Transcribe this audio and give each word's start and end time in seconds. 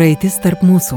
Praeitis 0.00 0.38
tarp 0.40 0.62
mūsų. 0.64 0.96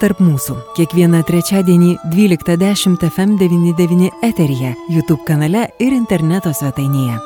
tarp 0.00 0.20
mūsų. 0.22 0.54
Kiekvieną 0.76 1.20
trečiadienį 1.28 1.92
12.10 2.14 2.98
FM99 3.08 4.10
eteryje, 4.26 4.74
YouTube 4.90 5.22
kanale 5.26 5.68
ir 5.82 5.94
interneto 5.96 6.52
svetainėje. 6.54 7.20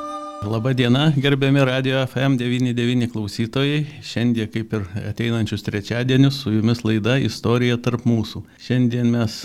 Labadiena, 0.46 1.08
gerbiami 1.16 1.64
radio 1.66 2.04
FM99 2.06 3.08
klausytojai. 3.10 3.80
Šiandien, 4.06 4.50
kaip 4.54 4.76
ir 4.78 4.84
ateinančius 5.10 5.66
trečiadienius, 5.66 6.42
su 6.44 6.52
jumis 6.54 6.84
laida 6.86 7.16
Istorija 7.18 7.78
tarp 7.82 8.06
mūsų. 8.06 8.44
Šiandien 8.62 9.10
mes 9.10 9.40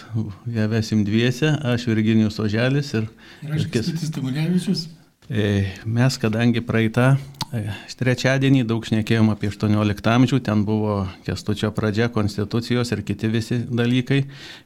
ją 0.54 0.68
vesim 0.70 1.02
dviese, 1.08 1.56
aš 1.66 1.88
Virginijus 1.90 2.38
Oželis 2.44 2.94
ir... 2.94 3.10
Ir 3.42 3.56
aš 3.58 3.66
Kęstutis 3.74 4.14
Tamulevičius. 4.14 4.86
E, 5.34 5.66
mes, 5.86 6.20
kadangi 6.22 6.62
praeitą 6.62 7.16
trečiadienį 8.00 8.64
daug 8.66 8.86
šnekėjom 8.88 9.30
apie 9.34 9.52
18 9.52 10.10
amžių, 10.10 10.40
ten 10.46 10.64
buvo 10.66 11.04
kestučio 11.28 11.70
pradžia, 11.76 12.10
konstitucijos 12.14 12.92
ir 12.96 13.04
kiti 13.06 13.30
visi 13.30 13.60
dalykai, 13.70 14.24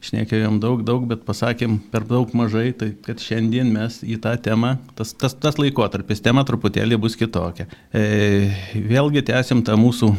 šnekėjom 0.08 0.56
daug, 0.62 0.84
daug, 0.88 1.04
bet 1.10 1.26
pasakėm 1.28 1.78
per 1.92 2.06
daug 2.08 2.32
mažai, 2.38 2.70
tai 2.72 2.94
kad 3.04 3.20
šiandien 3.20 3.68
mes 3.74 4.00
į 4.02 4.20
tą 4.24 4.34
temą, 4.40 4.76
tas, 4.96 5.12
tas, 5.12 5.36
tas 5.36 5.60
laikotarpis, 5.60 6.24
tema 6.24 6.46
truputėlį 6.48 7.00
bus 7.04 7.18
kitokia. 7.20 7.68
E, 7.92 8.48
vėlgi 8.74 9.26
tęsim 9.28 9.64
tą 9.66 9.76
mūsų 9.80 10.14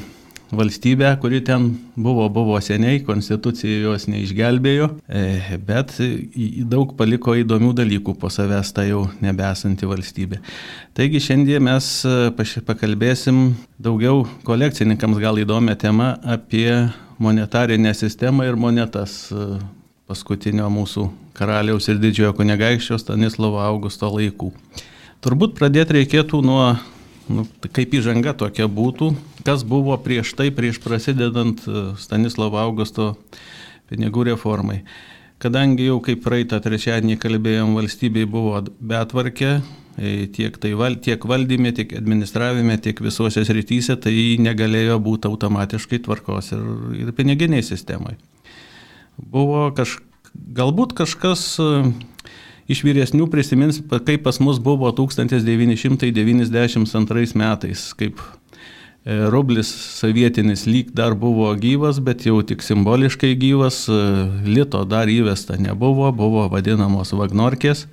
valstybę, 0.51 1.17
kuri 1.21 1.41
ten 1.41 1.77
buvo, 1.97 2.29
buvo 2.29 2.57
seniai, 2.61 3.03
konstitucija 3.05 3.83
jos 3.83 4.07
neišgelbėjo, 4.09 4.89
e, 5.07 5.57
bet 5.65 5.93
daug 6.69 6.95
paliko 6.97 7.35
įdomių 7.37 7.73
dalykų 7.77 8.15
po 8.19 8.31
savęs 8.33 8.73
ta 8.73 8.85
jau 8.87 9.05
nebesanti 9.21 9.89
valstybė. 9.89 10.41
Taigi 10.97 11.21
šiandien 11.21 11.63
mes 11.69 11.89
e, 12.07 12.61
pakalbėsim 12.65 13.53
daugiau 13.77 14.25
kolekcininkams 14.47 15.21
gal 15.21 15.37
įdomią 15.41 15.77
temą 15.79 16.13
apie 16.23 16.89
monetarinę 17.19 17.93
sistemą 17.93 18.47
ir 18.49 18.57
monetas 18.57 19.27
e, 19.31 19.49
paskutinio 20.09 20.69
mūsų 20.73 21.09
karaliaus 21.37 21.87
ir 21.91 21.99
didžiojo 22.01 22.33
kunigaikščio 22.39 22.97
Stanislovo 22.97 23.61
Augusto 23.61 24.09
laikų. 24.09 24.49
Turbūt 25.19 25.57
pradėti 25.59 25.99
reikėtų 25.99 26.41
nuo 26.41 26.63
nu, 27.29 27.45
tai 27.61 27.71
kaip 27.79 27.93
įžanga 27.99 28.33
tokia 28.37 28.67
būtų, 28.69 29.13
kas 29.47 29.63
buvo 29.67 29.95
prieš 30.01 30.33
tai, 30.37 30.49
prieš 30.55 30.81
prasidedant 30.83 31.61
e, 31.65 31.85
Stanislavo 32.01 32.59
Augusto 32.61 33.13
pinigų 33.89 34.27
reformai. 34.31 34.81
Kadangi 35.39 35.85
jau 35.87 35.99
kaip 36.03 36.23
praeitą 36.25 36.59
trečiadienį 36.59 37.15
kalbėjom, 37.21 37.77
valstybei 37.77 38.25
buvo 38.27 38.59
betvarkė, 38.65 39.53
e, 39.95 40.27
tiek, 40.35 40.57
tai 40.59 40.73
val, 40.79 40.97
tiek 40.99 41.23
valdyme, 41.23 41.71
tiek 41.77 41.93
administravime, 42.01 42.75
tiek 42.81 42.99
visuose 42.99 43.45
srityse, 43.47 43.95
tai 44.03 44.13
negalėjo 44.41 44.99
būti 45.05 45.31
automatiškai 45.31 46.01
tvarkos 46.09 46.53
ir, 46.57 46.67
ir 47.05 47.15
piniginiai 47.15 47.63
sistemai. 47.63 48.17
Buvo 49.19 49.69
kaž, 49.75 49.99
galbūt 50.33 50.97
kažkas 50.97 51.45
e, 51.63 51.71
iš 52.69 52.83
vyresnių 52.85 53.25
prisimins, 53.31 53.79
kaip 53.89 54.21
pas 54.27 54.37
mus 54.43 54.59
buvo 54.61 54.91
1992 54.93 57.33
metais, 57.39 57.93
kaip 57.97 58.21
e, 58.21 58.23
rublis 59.33 59.69
sovietinis 59.97 60.67
lyg 60.69 60.91
dar 60.95 61.15
buvo 61.17 61.49
gyvas, 61.57 61.99
bet 62.03 62.25
jau 62.29 62.41
tik 62.45 62.61
simboliškai 62.65 63.35
gyvas, 63.41 63.89
e, 63.89 63.91
lito 64.45 64.85
dar 64.85 65.07
įvesta 65.09 65.57
nebuvo, 65.57 66.11
buvo 66.13 66.49
vadinamos 66.53 67.13
vagnorkės. 67.17 67.87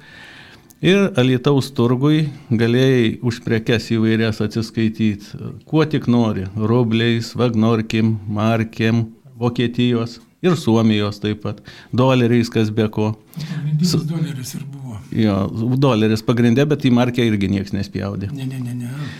Ir 0.84 1.08
Alitaus 1.16 1.72
turgui 1.72 2.28
galėjai 2.52 3.16
už 3.24 3.40
prekes 3.46 3.88
įvairias 3.96 4.44
atsiskaityti, 4.44 5.24
kuo 5.64 5.84
tik 5.88 6.04
nori- 6.06 6.44
rubliais, 6.70 7.32
vagnorkim, 7.32 8.20
markiem, 8.28 9.16
Vokietijos, 9.36 10.20
ir 10.46 10.56
Suomijos 10.58 11.20
taip 11.22 11.42
pat, 11.44 11.62
doleriais 11.92 12.50
kas 12.52 12.72
be 12.74 12.88
ko. 12.92 13.12
Pagrindinis 13.36 13.96
doleris 14.08 14.54
ir 14.58 14.64
buvo. 14.64 15.00
Jo, 15.14 15.40
doleris 15.80 16.24
pagrindė, 16.26 16.66
bet 16.68 16.86
į 16.86 16.94
markę 16.96 17.26
irgi 17.26 17.50
niekas 17.52 17.74
nespjaudė. 17.76 18.30
Ne, 18.34 18.48
ne, 18.48 18.62
ne, 18.62 18.76
ne. 18.84 19.10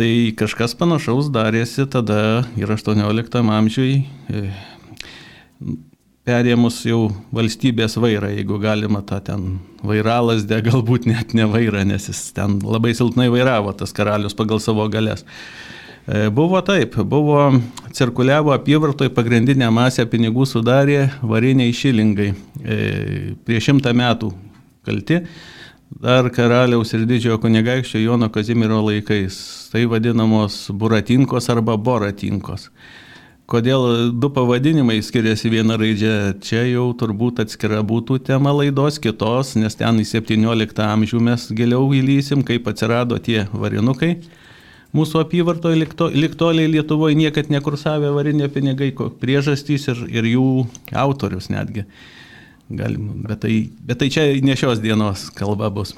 Tai 0.00 0.10
kažkas 0.38 0.76
panašaus 0.78 1.28
darėsi 1.34 1.84
tada 1.90 2.46
ir 2.56 2.70
18 2.72 3.40
amžiui, 3.52 4.04
e, 4.32 4.44
perėmus 6.24 6.78
jau 6.86 7.08
valstybės 7.34 7.98
vairą, 8.00 8.30
jeigu 8.36 8.60
galima 8.62 9.02
tą 9.06 9.18
ten 9.24 9.58
vairalas, 9.86 10.46
de 10.48 10.60
galbūt 10.64 11.08
net 11.10 11.34
ne 11.36 11.48
vairą, 11.50 11.82
nes 11.88 12.08
jis 12.10 12.22
ten 12.36 12.58
labai 12.64 12.94
silpnai 12.96 13.28
vairavo 13.32 13.74
tas 13.76 13.92
karalius 13.96 14.36
pagal 14.38 14.62
savo 14.62 14.86
galės. 14.92 15.26
E, 16.06 16.28
buvo 16.30 16.60
taip, 16.64 16.96
buvo 16.96 17.52
cirkuliavo 17.92 18.54
apyvartoj 18.54 19.10
pagrindinę 19.12 19.68
masę 19.70 20.06
pinigų 20.08 20.46
sudarė 20.48 21.10
variniai 21.20 21.74
šilingai. 21.76 22.30
E, 22.64 22.78
prieš 23.44 23.68
šimtą 23.68 23.92
metų 23.96 24.30
kalti, 24.86 25.20
dar 26.00 26.30
karaliaus 26.32 26.94
ir 26.96 27.04
didžiojo 27.10 27.40
kunigaikščio 27.42 28.00
Jono 28.00 28.30
Kazimiero 28.32 28.80
laikais. 28.86 29.36
Tai 29.72 29.84
vadinamos 29.92 30.66
buratinkos 30.72 31.50
arba 31.52 31.76
boratinkos. 31.76 32.70
Kodėl 33.50 34.12
du 34.14 34.28
pavadinimai 34.30 35.00
skiriasi 35.02 35.50
viena 35.50 35.74
raidžia, 35.74 36.36
čia 36.38 36.62
jau 36.70 36.92
turbūt 36.94 37.42
atskira 37.42 37.80
būtų 37.82 38.20
tema 38.28 38.52
laidos 38.54 39.00
kitos, 39.02 39.56
nes 39.58 39.74
ten 39.74 39.98
į 39.98 40.06
17 40.06 40.84
amžių 40.86 41.22
mes 41.26 41.48
giliau 41.58 41.88
įlysim, 41.98 42.46
kaip 42.46 42.70
atsirado 42.70 43.18
tie 43.18 43.48
varinukai. 43.50 44.20
Mūsų 44.96 45.20
apyvartoje 45.22 45.78
likto, 45.78 46.08
liktoliai 46.10 46.70
Lietuvoje 46.70 47.14
niekad 47.14 47.50
nekursavę 47.52 48.10
varinė 48.10 48.48
pinigai, 48.50 48.90
priežastys 49.22 49.86
ir, 49.92 50.00
ir 50.10 50.26
jų 50.32 50.46
autorius 50.98 51.46
netgi. 51.52 51.84
Galim, 52.70 53.22
bet, 53.26 53.40
tai, 53.44 53.54
bet 53.86 54.00
tai 54.02 54.10
čia 54.10 54.26
ne 54.42 54.54
šios 54.58 54.82
dienos 54.82 55.28
kalba 55.34 55.70
bus. 55.74 55.94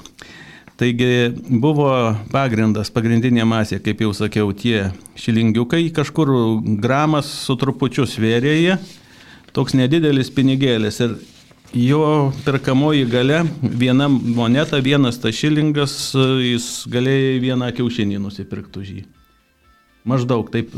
Taigi 0.77 1.29
buvo 1.61 1.87
pagrindas, 2.33 2.89
pagrindinė 2.93 3.45
masė, 3.45 3.77
kaip 3.81 4.01
jau 4.01 4.09
sakiau, 4.17 4.49
tie 4.57 4.87
šilingiukai, 5.21 5.85
kažkur 5.93 6.31
gramas 6.81 7.29
su 7.45 7.53
trupučiu 7.61 8.07
svėrėje, 8.09 8.79
toks 9.53 9.77
nedidelis 9.77 10.33
pinigėlis. 10.33 10.97
Ir 11.05 11.13
jo 11.73 12.31
perkamoji 12.45 13.05
gale, 13.09 13.43
viena 13.61 14.07
moneta, 14.09 14.79
vienas 14.83 15.19
tas 15.21 15.35
šilingas, 15.35 15.95
jis 16.43 16.67
galėjo 16.91 17.39
vieną 17.43 17.71
kiaušinį 17.75 18.21
nusipirkti 18.21 18.83
už 18.83 18.91
jį. 18.97 19.05
Maždaug 20.07 20.51
taip 20.53 20.73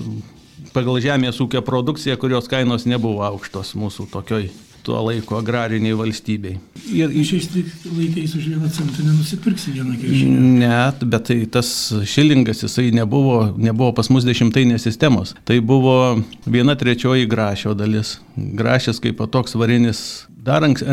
pagal 0.76 1.02
žemės 1.04 1.42
ūkio 1.44 1.64
produkciją, 1.66 2.18
kurios 2.22 2.48
kainos 2.52 2.88
nebuvo 2.90 3.26
aukštos 3.28 3.74
mūsų 3.80 4.08
tokioj 4.14 4.50
tuo 4.86 5.02
laiko 5.08 5.40
agrariniai 5.40 5.98
valstybei. 5.98 6.58
Ir 6.94 7.14
šiais 7.26 7.50
laikais 7.90 8.36
už 8.38 8.50
vieną 8.52 8.70
centą 8.74 9.06
nenusipirksi 9.06 9.74
vieną 9.76 9.98
kiaušinį. 10.02 10.44
Net, 10.62 11.02
bet 11.10 11.28
tai 11.32 11.40
tas 11.52 11.72
šilingas, 12.14 12.62
jisai 12.66 12.92
nebuvo, 12.96 13.40
nebuvo 13.58 13.92
pas 13.98 14.12
mus 14.14 14.28
dešimtainės 14.28 14.86
sistemos. 14.86 15.34
Tai 15.50 15.58
buvo 15.66 15.98
viena 16.46 16.78
trečioji 16.78 17.28
grašio 17.32 17.74
dalis. 17.78 18.20
Grašis 18.36 19.02
kaip 19.04 19.26
toks 19.34 19.58
varinis 19.58 20.06
Dar 20.46 20.62
anks, 20.62 20.84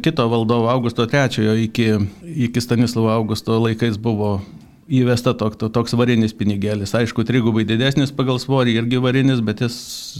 kito 0.00 0.24
valdovo 0.28 0.70
Augusto 0.72 1.04
III 1.04 1.64
iki, 1.64 1.90
iki 2.24 2.60
Stanislovo 2.60 3.10
Augusto 3.12 3.58
laikais 3.60 3.98
buvo 4.00 4.38
įvesta 4.88 5.34
tok, 5.38 5.58
toks 5.60 5.94
varinis 5.98 6.34
pinigėlis. 6.36 6.94
Aišku, 6.98 7.24
trigubai 7.28 7.64
didesnis 7.68 8.14
pagal 8.14 8.40
svorį 8.42 8.76
irgi 8.80 9.02
varinis, 9.02 9.42
bet 9.44 9.62
jis 9.64 9.76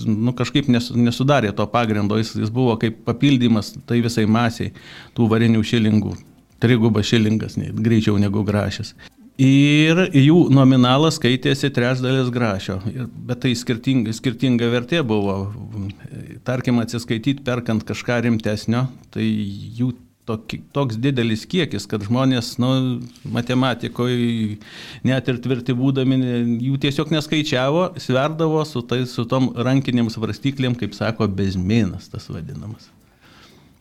nu, 0.07 0.35
kažkaip 0.37 0.69
nes, 0.73 0.91
nesudarė 0.95 1.53
to 1.57 1.67
pagrindo, 1.71 2.19
jis, 2.21 2.35
jis 2.45 2.53
buvo 2.53 2.77
kaip 2.81 3.03
papildymas 3.07 3.75
tai 3.89 4.03
visai 4.05 4.27
masiai 4.27 4.75
tų 5.17 5.31
varinių 5.33 5.65
šilingų. 5.67 6.15
Trigubas 6.63 7.09
šilingas, 7.11 7.59
greičiau 7.59 8.21
negu 8.23 8.45
grašis. 8.47 8.95
Ir 9.43 9.99
jų 10.13 10.51
nominalas 10.53 11.17
skaitėsi 11.17 11.71
trečdalis 11.75 12.29
grašio, 12.31 12.77
bet 13.27 13.41
tai 13.43 13.55
skirtinga, 13.57 14.13
skirtinga 14.15 14.69
vertė 14.71 15.01
buvo. 15.03 15.49
Tarkim, 16.47 16.79
atsiskaityti 16.83 17.43
perkant 17.47 17.83
kažką 17.89 18.21
rimtesnio, 18.27 18.85
tai 19.11 19.25
jų 19.25 19.95
toks 20.27 20.99
didelis 21.03 21.43
kiekis, 21.51 21.87
kad 21.91 22.05
žmonės, 22.07 22.55
nu, 22.63 22.71
matematikoje, 23.35 24.59
net 25.07 25.29
ir 25.29 25.39
tvirti 25.43 25.75
būdami, 25.75 26.19
jų 26.63 26.79
tiesiog 26.85 27.11
neskaičiavo, 27.15 27.89
sverdavo 28.03 28.63
su, 28.69 28.85
tai, 28.87 29.03
su 29.11 29.27
tom 29.29 29.51
rankinėm 29.59 30.11
svarstyklėm, 30.15 30.79
kaip 30.79 30.95
sako, 30.95 31.27
bezmėnas 31.27 32.07
tas 32.13 32.29
vadinamas. 32.31 32.87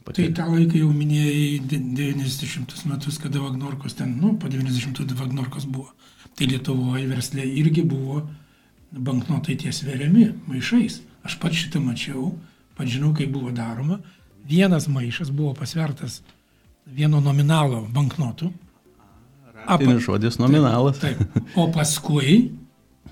Pati... 0.01 0.23
Tai 0.23 0.31
tą 0.39 0.47
laiką 0.49 0.79
jau 0.81 0.89
minėjai 0.89 1.59
90 1.69 2.87
metus, 2.89 3.19
kada 3.21 3.44
Vagnorkos 3.44 3.99
ten, 3.99 4.15
nu, 4.17 4.33
po 4.41 4.49
90 4.49 5.13
Vagnorkos 5.19 5.69
buvo. 5.69 5.91
Tai 6.37 6.47
Lietuvoje 6.49 7.05
verslė 7.11 7.45
irgi 7.61 7.83
buvo 7.85 8.23
banknotai 8.91 9.59
ties 9.61 9.83
veriami 9.85 10.31
maišais. 10.49 11.03
Aš 11.27 11.37
pats 11.37 11.59
šitą 11.61 11.83
mačiau, 11.83 12.31
pats 12.73 12.95
žinau, 12.95 13.11
kaip 13.13 13.29
buvo 13.29 13.53
daroma 13.53 13.99
vienas 14.47 14.88
maišas 14.91 15.31
buvo 15.31 15.53
pasvertas 15.57 16.21
vieno 16.85 17.21
nominalo 17.21 17.85
banknotų. 17.93 18.51
Apa, 19.61 19.97
žodis 20.01 20.39
nominalas. 20.41 20.99
Taip, 21.01 21.19
taip. 21.21 21.49
O 21.59 21.67
paskui 21.73 22.51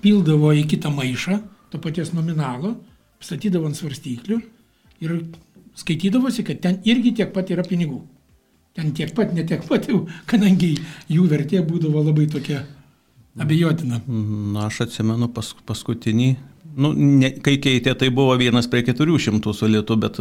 pildavo 0.02 0.50
į 0.56 0.64
kitą 0.70 0.90
maišą 0.94 1.38
to 1.70 1.78
paties 1.82 2.10
nominalo, 2.16 2.74
statydavo 3.22 3.68
ant 3.68 3.78
svarstyklių 3.78 4.40
ir 5.04 5.14
skaitydavosi, 5.78 6.44
kad 6.46 6.60
ten 6.64 6.80
irgi 6.88 7.14
tiek 7.20 7.30
pat 7.34 7.52
yra 7.54 7.64
pinigų. 7.66 8.00
Ten 8.74 8.92
tiek 8.94 9.12
pat, 9.14 9.32
ne 9.34 9.44
tiek 9.46 9.62
pat 9.66 9.88
jau, 9.90 10.04
kadangi 10.30 10.74
jų 11.10 11.26
vertė 11.30 11.62
būdavo 11.66 12.02
labai 12.06 12.26
tokia 12.30 12.64
abejotina. 13.40 14.00
Na, 14.06 14.66
aš 14.68 14.84
atsimenu 14.86 15.30
pas, 15.34 15.52
paskutinį, 15.66 16.28
nu, 16.80 16.92
ne, 16.94 17.32
kai 17.42 17.56
keitė, 17.62 17.94
tai 17.98 18.10
buvo 18.14 18.36
vienas 18.40 18.70
prie 18.70 18.82
keturių 18.86 19.18
šimtų 19.26 19.54
su 19.56 19.70
lietu, 19.70 19.96
bet 20.00 20.20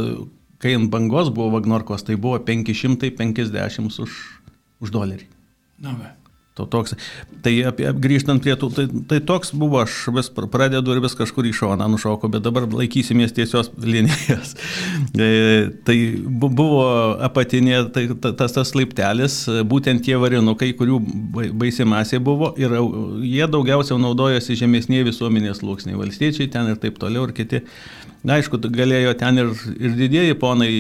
kai 0.59 0.75
ant 0.77 0.91
bangos 0.91 1.31
buvo 1.33 1.55
Vagnorkos, 1.57 2.05
tai 2.07 2.19
buvo 2.19 2.39
550 2.43 4.03
už, 4.05 4.21
už 4.83 4.95
dolerį. 4.95 5.27
Na, 5.79 5.95
va. 5.95 6.15
To 6.59 6.65
toks. 6.67 6.91
Tai 7.39 7.51
apie, 7.69 7.85
grįžtant 8.03 8.43
prie 8.43 8.51
tų, 8.59 8.67
tai, 8.75 8.83
tai 9.07 9.19
toks 9.23 9.53
buvo, 9.55 9.79
aš 9.85 10.09
vis 10.11 10.27
pradedu 10.35 10.91
ir 10.91 10.99
vis 10.99 11.15
kažkur 11.15 11.47
į 11.47 11.53
šoną 11.55 11.87
nušoku, 11.93 12.27
bet 12.33 12.43
dabar 12.43 12.65
laikysimės 12.67 13.31
tiesios 13.37 13.71
linijos. 13.79 14.57
E, 15.19 15.69
tai 15.87 15.95
buvo 16.19 16.81
apatinė, 17.23 17.77
tai 17.95 18.03
tas 18.19 18.53
tas 18.57 18.73
laiptelis, 18.75 19.37
būtent 19.71 20.03
tie 20.03 20.17
varinukai, 20.19 20.73
kurių 20.75 20.99
baisi 21.59 21.87
masė 21.87 22.19
buvo 22.23 22.51
ir 22.59 22.75
jie 23.23 23.47
daugiausiai 23.47 23.99
naudojosi 24.03 24.59
žemesnėje 24.59 25.07
visuomenės 25.09 25.63
sluoksniai, 25.63 25.97
valstiečiai 25.99 26.51
ten 26.51 26.73
ir 26.73 26.81
taip 26.83 26.99
toliau 26.99 27.29
ir 27.29 27.35
kiti. 27.37 27.63
Na, 28.23 28.39
aišku, 28.39 28.59
galėjo 28.59 29.13
ten 29.19 29.39
ir, 29.39 29.53
ir 29.79 29.95
didieji 29.95 30.35
ponai 30.39 30.71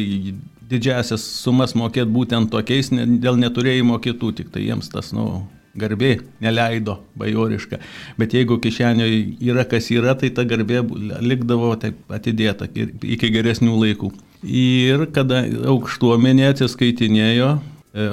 didžiasias 0.69 1.23
sumas 1.43 1.73
mokėti 1.77 2.11
būtent 2.13 2.51
tokiais 2.53 2.91
dėl 2.91 3.39
neturėjimo 3.39 3.97
kitų, 4.03 4.33
tik 4.41 4.51
tai 4.53 4.65
jiems 4.67 4.91
tas, 4.91 5.13
nu, 5.15 5.45
garbė 5.79 6.19
neleido 6.43 6.99
bajoriška. 7.19 7.79
Bet 8.19 8.35
jeigu 8.35 8.59
kišenioje 8.61 9.21
yra 9.45 9.65
kas 9.69 9.89
yra, 9.93 10.15
tai 10.19 10.31
ta 10.35 10.45
garbė 10.49 10.83
likdavo 11.23 11.73
taip 11.81 12.11
atidėta 12.13 12.69
iki 12.75 13.31
geresnių 13.33 13.77
laikų. 13.85 14.11
Ir 14.43 15.07
kada 15.15 15.43
aukštuomenė 15.73 16.49
atsiskaitinėjo 16.53 17.53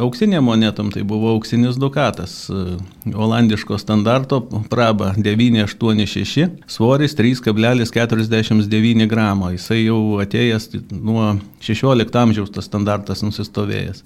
auksinė 0.02 0.40
monetom, 0.44 0.90
tai 0.94 1.02
buvo 1.06 1.30
auksinis 1.34 1.76
dukatas, 1.80 2.34
e, 2.50 2.76
olandiško 3.14 3.78
standarto 3.78 4.40
praba 4.70 5.12
986, 5.16 6.48
svoris 6.70 7.16
3,49 7.18 9.06
gramo, 9.10 9.50
jisai 9.54 9.84
jau 9.84 10.00
atėjęs 10.24 10.70
nuo 10.90 11.36
16 11.64 12.20
amžiaus 12.22 12.52
tas 12.54 12.68
standartas 12.70 13.22
nusistovėjęs. 13.26 14.02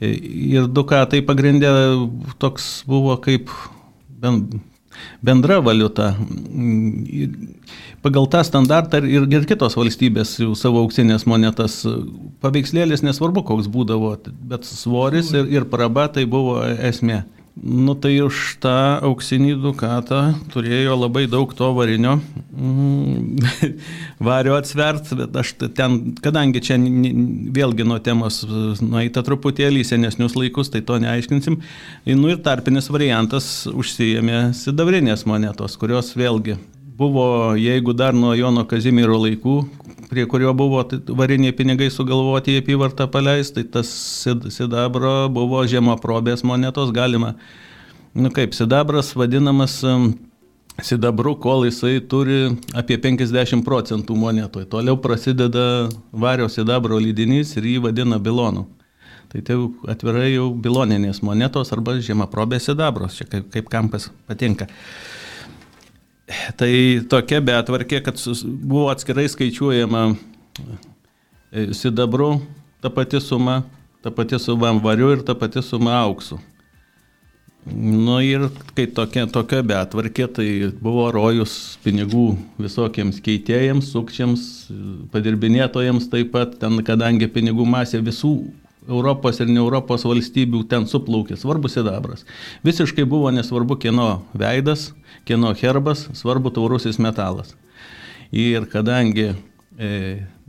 Ir 0.00 0.66
dukatai 0.68 1.22
pagrindė 1.24 1.70
toks 2.42 2.82
buvo 2.88 3.16
kaip 3.24 3.48
bendra 5.24 5.60
valiuta. 5.64 6.14
Pagal 8.02 8.28
tą 8.30 8.42
standartą 8.46 9.00
ir, 9.04 9.26
ir 9.32 9.46
kitos 9.48 9.76
valstybės 9.78 10.36
jau 10.42 10.52
savo 10.58 10.84
auksinės 10.84 11.26
monetas 11.26 11.80
paveikslėlis 12.44 13.02
nesvarbu 13.06 13.42
koks 13.48 13.70
būdavo, 13.72 14.12
bet 14.50 14.68
svoris 14.68 15.32
ir, 15.34 15.48
ir 15.50 15.66
praba 15.70 16.06
tai 16.12 16.26
buvo 16.30 16.60
esmė. 16.64 17.24
Nu 17.56 17.94
tai 17.96 18.18
už 18.20 18.58
tą 18.60 19.00
auksinį 19.08 19.54
dukatą 19.62 20.34
turėjo 20.52 20.92
labai 21.00 21.22
daug 21.24 21.54
to 21.56 21.70
varinio 21.72 22.18
mm, 22.52 23.72
vario 24.28 24.58
atsvert, 24.58 25.08
bet 25.16 25.38
aš 25.40 25.54
ten, 25.72 25.96
kadangi 26.20 26.60
čia 26.60 26.76
vėlgi 26.76 27.88
nuo 27.88 27.96
temos 28.04 28.42
nueita 28.84 29.24
truputėlį 29.24 29.86
senesnius 29.88 30.36
laikus, 30.36 30.68
tai 30.68 30.84
to 30.84 31.00
neaiškinsim. 31.00 31.56
Nu 32.12 32.34
ir 32.34 32.44
tarpinis 32.44 32.92
variantas 32.92 33.48
užsijėmė 33.72 34.50
sidabrinės 34.60 35.24
monetos, 35.24 35.80
kurios 35.80 36.12
vėlgi 36.12 36.58
buvo, 36.96 37.56
jeigu 37.56 37.96
dar 37.96 38.12
nuo 38.16 38.34
Jono 38.36 38.64
Kazimiero 38.68 39.16
laikų, 39.20 39.56
prie 40.10 40.26
kurio 40.30 40.52
buvo 40.54 40.82
variniai 41.18 41.54
pinigai 41.56 41.88
sugalvoti 41.90 42.56
į 42.56 42.62
apyvartą 42.62 43.08
paleisti, 43.10 43.64
tai 43.64 43.80
tas 43.80 43.90
sidabro 44.54 45.16
buvo 45.32 45.64
žemaprobės 45.66 46.44
monetos, 46.46 46.92
galima, 46.94 47.34
nu 48.14 48.30
kaip, 48.34 48.54
sidabras 48.56 49.14
vadinamas 49.18 49.80
sidabru, 50.82 51.34
kol 51.40 51.64
jisai 51.66 52.00
turi 52.04 52.52
apie 52.76 52.98
50 53.00 53.64
procentų 53.64 54.16
monetoje. 54.18 54.68
Toliau 54.70 54.98
prasideda 55.00 55.88
vario 56.12 56.48
sidabro 56.52 57.00
lydinys 57.00 57.56
ir 57.56 57.68
jį 57.72 57.78
vadina 57.88 58.20
bilonu. 58.20 58.66
Tai 59.32 59.42
tai 59.42 59.56
atvirai 59.90 60.30
jau 60.34 60.50
biloninės 60.54 61.22
monetos 61.26 61.72
arba 61.74 61.96
žemaprobės 61.98 62.68
sidabros, 62.68 63.16
čia 63.18 63.26
kaip, 63.30 63.48
kaip 63.54 63.70
kam 63.72 63.90
patinka. 63.90 64.68
Tai 66.58 66.72
tokia 67.10 67.38
betvarkė, 67.44 68.00
kad 68.02 68.18
buvo 68.42 68.88
atskirai 68.90 69.28
skaičiuojama 69.30 70.02
e, 70.10 71.68
sidabru 71.76 72.40
ta 72.82 72.90
pati 72.90 73.20
suma, 73.22 73.60
ta 74.02 74.10
pati 74.10 74.38
suma 74.42 74.72
variu 74.82 75.12
ir 75.14 75.22
ta 75.26 75.36
pati 75.38 75.62
suma 75.62 75.94
auksu. 76.00 76.40
Nu 77.66 78.20
ir 78.22 78.44
kai 78.74 78.86
tokia, 78.94 79.24
tokia 79.30 79.62
betvarkė, 79.66 80.26
tai 80.34 80.48
buvo 80.82 81.08
rojus 81.14 81.78
pinigų 81.82 82.28
visokiems 82.62 83.18
keitėjams, 83.22 83.88
sukčiams, 83.90 84.44
padirbinėtojams 85.14 86.06
taip 86.12 86.30
pat, 86.34 86.54
ten 86.62 86.78
kadangi 86.86 87.26
pinigų 87.30 87.66
masė 87.66 88.02
visų 88.06 88.36
Europos 88.88 89.40
ir 89.40 89.50
ne 89.50 89.58
Europos 89.60 90.04
valstybių 90.06 90.62
ten 90.70 90.86
suplaukė, 90.86 91.36
svarbus 91.38 91.74
sidabras. 91.76 92.24
Visiškai 92.66 93.06
buvo 93.08 93.32
nesvarbu 93.34 93.78
kieno 93.82 94.22
veidas, 94.36 94.92
kieno 95.26 95.52
herbas, 95.58 96.06
svarbu 96.14 96.52
taurusis 96.54 97.00
metalas. 97.02 97.54
Ir 98.30 98.66
kadangi 98.70 99.32
e, 99.78 99.90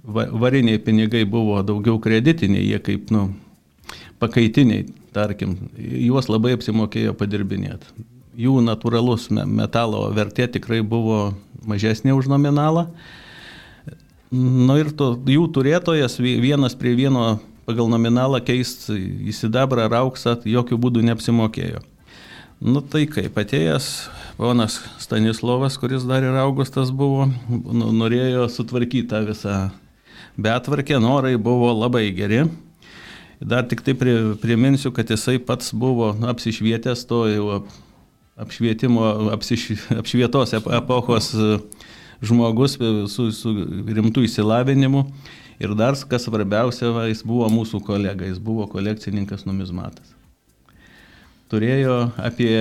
variniai 0.05 0.79
pinigai 0.81 1.25
buvo 1.25 1.59
daugiau 1.65 1.99
kreditiniai, 2.01 2.67
jie 2.69 2.79
kaip 2.83 3.11
nu, 3.13 3.27
pakaitiniai, 4.21 4.85
tarkim, 5.15 5.57
juos 5.77 6.29
labai 6.29 6.55
apsimokėjo 6.57 7.15
padirbinėti. 7.17 8.05
Jų 8.37 8.59
natūralus 8.61 9.31
metalo 9.33 10.03
vertė 10.13 10.45
tikrai 10.53 10.83
buvo 10.85 11.31
mažesnė 11.65 12.13
už 12.13 12.29
nominalą. 12.29 12.87
Na 14.29 14.73
nu 14.73 14.75
ir 14.77 14.91
to, 14.93 15.13
jų 15.25 15.47
turėtojas 15.55 16.19
vienas 16.19 16.75
prie 16.77 16.93
vieno 16.99 17.39
pagal 17.67 17.89
nominalą 17.91 18.39
keisti 18.47 18.95
į 19.27 19.33
sidabrą 19.35 19.89
ar 19.89 19.97
auksą 19.99 20.37
jokių 20.47 20.77
būdų 20.79 21.01
neapsimokėjo. 21.09 21.81
Nu 22.63 22.79
tai 22.79 23.03
kaip 23.11 23.35
atėjęs 23.37 23.89
ponas 24.37 24.79
Stanislovas, 25.03 25.75
kuris 25.77 26.05
dar 26.07 26.23
ir 26.23 26.37
Augustas 26.39 26.93
buvo, 26.95 27.27
nu, 27.49 27.91
norėjo 27.91 28.47
sutvarkyti 28.53 29.09
tą 29.11 29.19
visą 29.27 29.57
betvarkę, 30.39 30.95
norai 31.03 31.35
buvo 31.35 31.73
labai 31.75 32.07
geri. 32.15 32.45
Dar 33.37 33.67
tik 33.69 33.83
tai 33.85 33.93
priminsiu, 34.41 34.93
kad 34.95 35.11
jisai 35.11 35.35
pats 35.37 35.75
buvo 35.75 36.13
nu, 36.17 36.31
apsišvietęs 36.31 37.03
to 37.09 37.25
jau 37.29 37.61
apšvietimo, 38.39 39.33
apsiš, 39.35 39.73
apšvietos 39.99 40.55
epochos 40.55 41.33
žmogus 42.23 42.79
su, 43.11 43.27
su 43.35 43.53
rimtu 43.91 44.23
įsilavinimu 44.25 45.03
Ir 45.57 45.73
dar, 45.73 45.97
kas 46.09 46.27
svarbiausia, 46.27 46.91
va, 46.93 47.07
jis 47.09 47.23
buvo 47.25 47.47
mūsų 47.49 47.81
kolega, 47.85 48.27
jis 48.29 48.37
buvo 48.37 48.67
kolekcininkas 48.69 49.47
numizmatas. 49.47 50.13
Turėjo 51.49 52.11
apie 52.21 52.53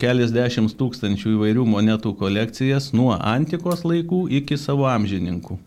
keliasdešimt 0.00 0.76
tūkstančių 0.78 1.34
įvairių 1.34 1.66
monetų 1.68 2.14
kolekcijas 2.20 2.92
nuo 2.96 3.12
antikos 3.16 3.84
laikų 3.84 4.26
iki 4.40 4.58
savo 4.60 4.86
amžininkų. 4.88 5.58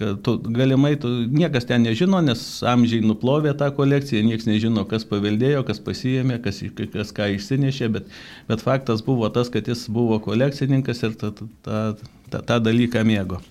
Tu, 0.00 0.32
galimai 0.56 0.94
tu, 0.96 1.10
niekas 1.28 1.66
ten 1.68 1.84
nežino, 1.84 2.22
nes 2.24 2.40
amžiai 2.64 3.04
nuplovė 3.04 3.52
tą 3.60 3.68
kolekciją, 3.76 4.22
niekas 4.24 4.48
nežino, 4.48 4.86
kas 4.88 5.04
paveldėjo, 5.04 5.60
kas 5.68 5.82
pasijėmė, 5.84 6.38
kas, 6.40 6.62
kas 6.94 7.12
ką 7.12 7.28
išsinešė, 7.34 7.90
bet, 7.98 8.08
bet 8.48 8.64
faktas 8.64 9.04
buvo 9.04 9.28
tas, 9.34 9.52
kad 9.52 9.68
jis 9.68 9.84
buvo 9.92 10.16
kolekcininkas 10.24 11.04
ir 11.04 11.18
tą, 11.20 12.56
dalyką 12.64 13.04
mėgo. 13.04 13.42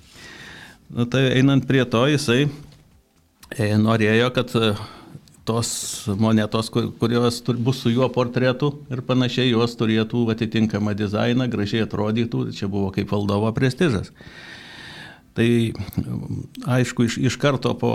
Nu, 0.90 1.06
tai 1.06 1.28
einant 1.38 1.68
prie 1.70 1.84
to, 1.86 2.02
jisai 2.10 2.48
e, 3.54 3.66
norėjo, 3.78 4.32
kad 4.34 4.54
e, 4.58 4.72
tos 5.46 5.70
monetos, 6.18 6.72
kurios 6.74 7.44
bus 7.62 7.84
su 7.84 7.92
juo 7.94 8.08
portretu 8.14 8.72
ir 8.90 9.04
panašiai, 9.06 9.52
jos 9.52 9.76
turėtų 9.78 10.24
atitinkamą 10.34 10.96
dizainą, 10.98 11.46
gražiai 11.50 11.86
atrodytų, 11.86 12.48
čia 12.58 12.70
buvo 12.74 12.90
kaip 12.96 13.14
valdovo 13.14 13.52
prestižas. 13.54 14.10
Tai 15.38 15.48
aišku, 16.80 17.06
iš, 17.06 17.20
iš 17.30 17.38
karto 17.38 17.76
po 17.78 17.94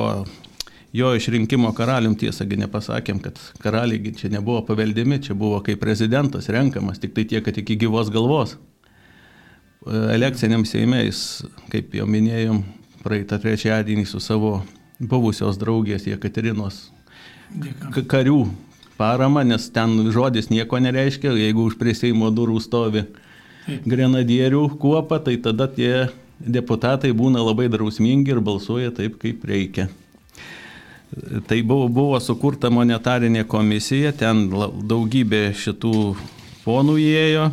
jo 0.95 1.11
išrinkimo 1.19 1.73
karalium 1.75 2.15
tiesągi 2.15 2.61
nepasakėm, 2.63 3.19
kad 3.27 3.43
karaliai 3.59 4.15
čia 4.15 4.31
nebuvo 4.31 4.63
paveldimi, 4.71 5.19
čia 5.19 5.35
buvo 5.35 5.59
kaip 5.67 5.83
prezidentas 5.83 6.47
renkamas, 6.47 7.03
tik 7.03 7.19
tai 7.19 7.27
tiek, 7.27 7.43
kad 7.43 7.59
iki 7.59 7.75
gyvos 7.83 8.15
galvos. 8.15 8.55
Elekciniam 9.85 10.63
Seimėjais, 10.65 11.43
kaip 11.75 11.99
jau 11.99 12.07
minėjom, 12.09 12.63
praeitą 13.05 13.39
trečiadienį 13.43 14.07
su 14.09 14.21
savo 14.23 14.63
buvusios 14.99 15.59
draugės 15.61 16.09
Jekaterinos 16.09 16.89
karių 18.09 18.39
parama, 18.99 19.45
nes 19.45 19.69
ten 19.75 19.97
žodis 20.15 20.51
nieko 20.51 20.79
nereiškia, 20.79 21.35
jeigu 21.39 21.69
už 21.69 21.79
prie 21.79 21.95
Seimo 21.95 22.31
durų 22.35 22.61
stovi 22.63 23.05
grenadierių 23.67 24.69
kuopa, 24.81 25.19
tai 25.19 25.37
tada 25.43 25.69
tie 25.71 26.09
deputatai 26.39 27.13
būna 27.17 27.43
labai 27.45 27.69
drausmingi 27.73 28.35
ir 28.35 28.41
balsuoja 28.45 28.93
taip, 28.95 29.19
kaip 29.23 29.45
reikia. 29.49 29.89
Tai 31.47 31.61
buvo, 31.63 31.89
buvo 31.89 32.19
sukurta 32.21 32.71
monetarinė 32.75 33.45
komisija, 33.47 34.11
ten 34.19 34.49
daugybė 34.51 35.53
šitų 35.55 35.95
ponų 36.65 36.97
įėjo. 36.99 37.51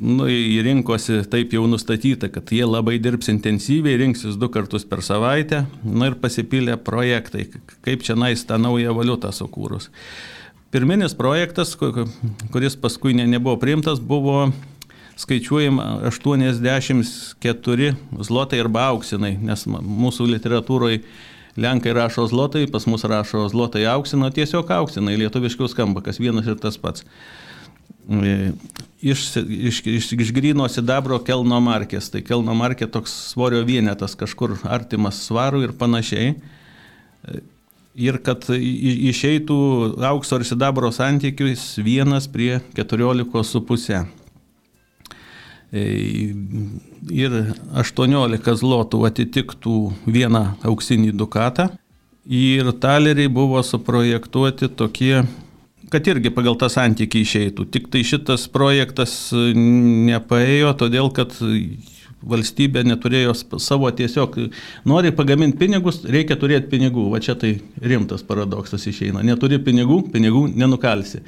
Nu, 0.00 0.24
rinkosi 0.64 1.18
taip 1.28 1.52
jau 1.52 1.66
nustatyta, 1.68 2.30
kad 2.32 2.48
jie 2.48 2.64
labai 2.64 2.96
dirbs 3.02 3.28
intensyviai, 3.28 3.98
rinksis 4.00 4.38
du 4.40 4.48
kartus 4.48 4.86
per 4.88 5.02
savaitę. 5.04 5.66
Na 5.84 6.08
ir 6.08 6.14
pasipylė 6.22 6.78
projektai, 6.80 7.50
kaip 7.84 8.00
čia 8.06 8.16
nais 8.16 8.40
tą 8.48 8.56
naują 8.56 8.94
valiutą 8.96 9.28
sukūrus. 9.36 9.90
Pirminis 10.72 11.12
projektas, 11.18 11.74
kuris 11.76 12.76
paskui 12.80 13.12
ne, 13.18 13.26
nebuvo 13.28 13.58
priimtas, 13.60 14.00
buvo 14.00 14.48
skaičiuojama 15.20 16.08
84 16.08 17.92
zlotai 18.24 18.60
arba 18.64 18.86
auksinai, 18.94 19.34
nes 19.36 19.66
mūsų 19.68 20.30
literatūroje 20.36 21.04
Lenkai 21.60 21.92
rašo 21.92 22.24
zlotai, 22.30 22.70
pas 22.70 22.86
mus 22.86 23.02
rašo 23.04 23.48
zlotai 23.50 23.82
auksino, 23.90 24.30
tiesiog 24.32 24.70
auksinai, 24.70 25.16
lietuviškiau 25.18 25.68
skamba, 25.68 26.00
kas 26.06 26.20
vienas 26.22 26.46
ir 26.48 26.56
tas 26.62 26.78
pats. 26.80 27.04
E, 28.10 28.52
iš, 29.00 29.36
iš, 29.36 29.86
iš, 29.86 30.12
iš 30.12 30.32
grino 30.34 30.66
sidabro 30.68 31.20
kelno 31.22 31.60
markės, 31.62 32.10
tai 32.10 32.24
kelno 32.26 32.56
markė 32.58 32.88
toks 32.90 33.12
svorio 33.30 33.62
vienetas, 33.64 34.16
kažkur 34.18 34.56
artimas 34.66 35.22
svarų 35.28 35.62
ir 35.68 35.74
panašiai. 35.78 36.32
E, 36.34 37.42
ir 37.94 38.18
kad 38.24 38.46
išeitų 38.50 39.58
aukso 40.10 40.40
ir 40.40 40.46
sidabro 40.48 40.90
santykius 40.94 41.76
vienas 41.78 42.26
prie 42.30 42.58
14,5. 42.74 44.00
E, 45.70 45.84
ir 47.14 47.36
18 47.78 48.56
zlotų 48.58 49.04
atitiktų 49.06 49.76
vieną 50.06 50.44
auksinį 50.66 51.12
dukatą. 51.14 51.70
Ir 52.26 52.72
taleriai 52.82 53.30
buvo 53.32 53.62
suprojektuoti 53.64 54.68
tokie, 54.76 55.22
kad 55.90 56.06
irgi 56.10 56.32
pagal 56.34 56.56
tą 56.58 56.68
santykį 56.72 57.22
išeitų. 57.24 57.66
Tik 57.74 57.88
tai 57.92 58.04
šitas 58.06 58.46
projektas 58.52 59.14
nepaėjo, 59.34 60.74
todėl 60.78 61.10
kad 61.14 61.34
valstybė 62.20 62.82
neturėjo 62.84 63.34
savo 63.62 63.88
tiesiog, 63.96 64.36
nori 64.88 65.12
pagaminti 65.16 65.58
pinigus, 65.62 66.02
reikia 66.04 66.36
turėti 66.40 66.68
pinigų. 66.72 67.08
Va 67.12 67.20
čia 67.24 67.36
tai 67.38 67.54
rimtas 67.80 68.24
paradoksas 68.26 68.84
išeina. 68.90 69.24
Neturi 69.26 69.60
pinigų, 69.64 70.02
pinigų 70.12 70.46
nenukalsi. 70.52 71.22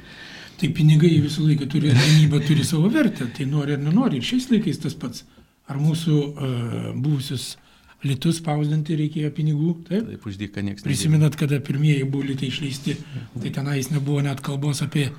Tai 0.61 0.69
pinigai 0.77 1.15
visą 1.23 1.43
laiką 1.47 1.67
turi, 1.67 1.91
gynyba 1.97 2.39
turi 2.45 2.65
savo 2.67 2.91
vertę, 2.93 3.27
tai 3.35 3.49
nori 3.49 3.75
ar 3.75 3.81
nenori. 3.81 4.21
Ir 4.21 4.27
šiais 4.27 4.51
laikais 4.53 4.79
tas 4.85 4.95
pats. 4.95 5.25
Ar 5.71 5.79
mūsų 5.79 6.15
uh, 6.19 6.87
buvusius 6.99 7.53
litus 8.03 8.39
spausdinti 8.41 8.97
reikėjo 8.99 9.31
pinigų? 9.35 9.73
Taip, 9.89 10.07
taip 10.11 10.27
uždyka 10.29 10.63
niekas. 10.65 10.85
Prisimenat, 10.85 11.37
kada 11.39 11.59
pirmieji 11.63 12.07
buvo 12.07 12.27
litai 12.31 12.49
išleisti, 12.51 12.97
tai 13.39 13.53
tenais 13.55 13.91
nebuvo 13.93 14.23
net 14.25 14.43
kalbos 14.43 14.83
apie 14.85 15.09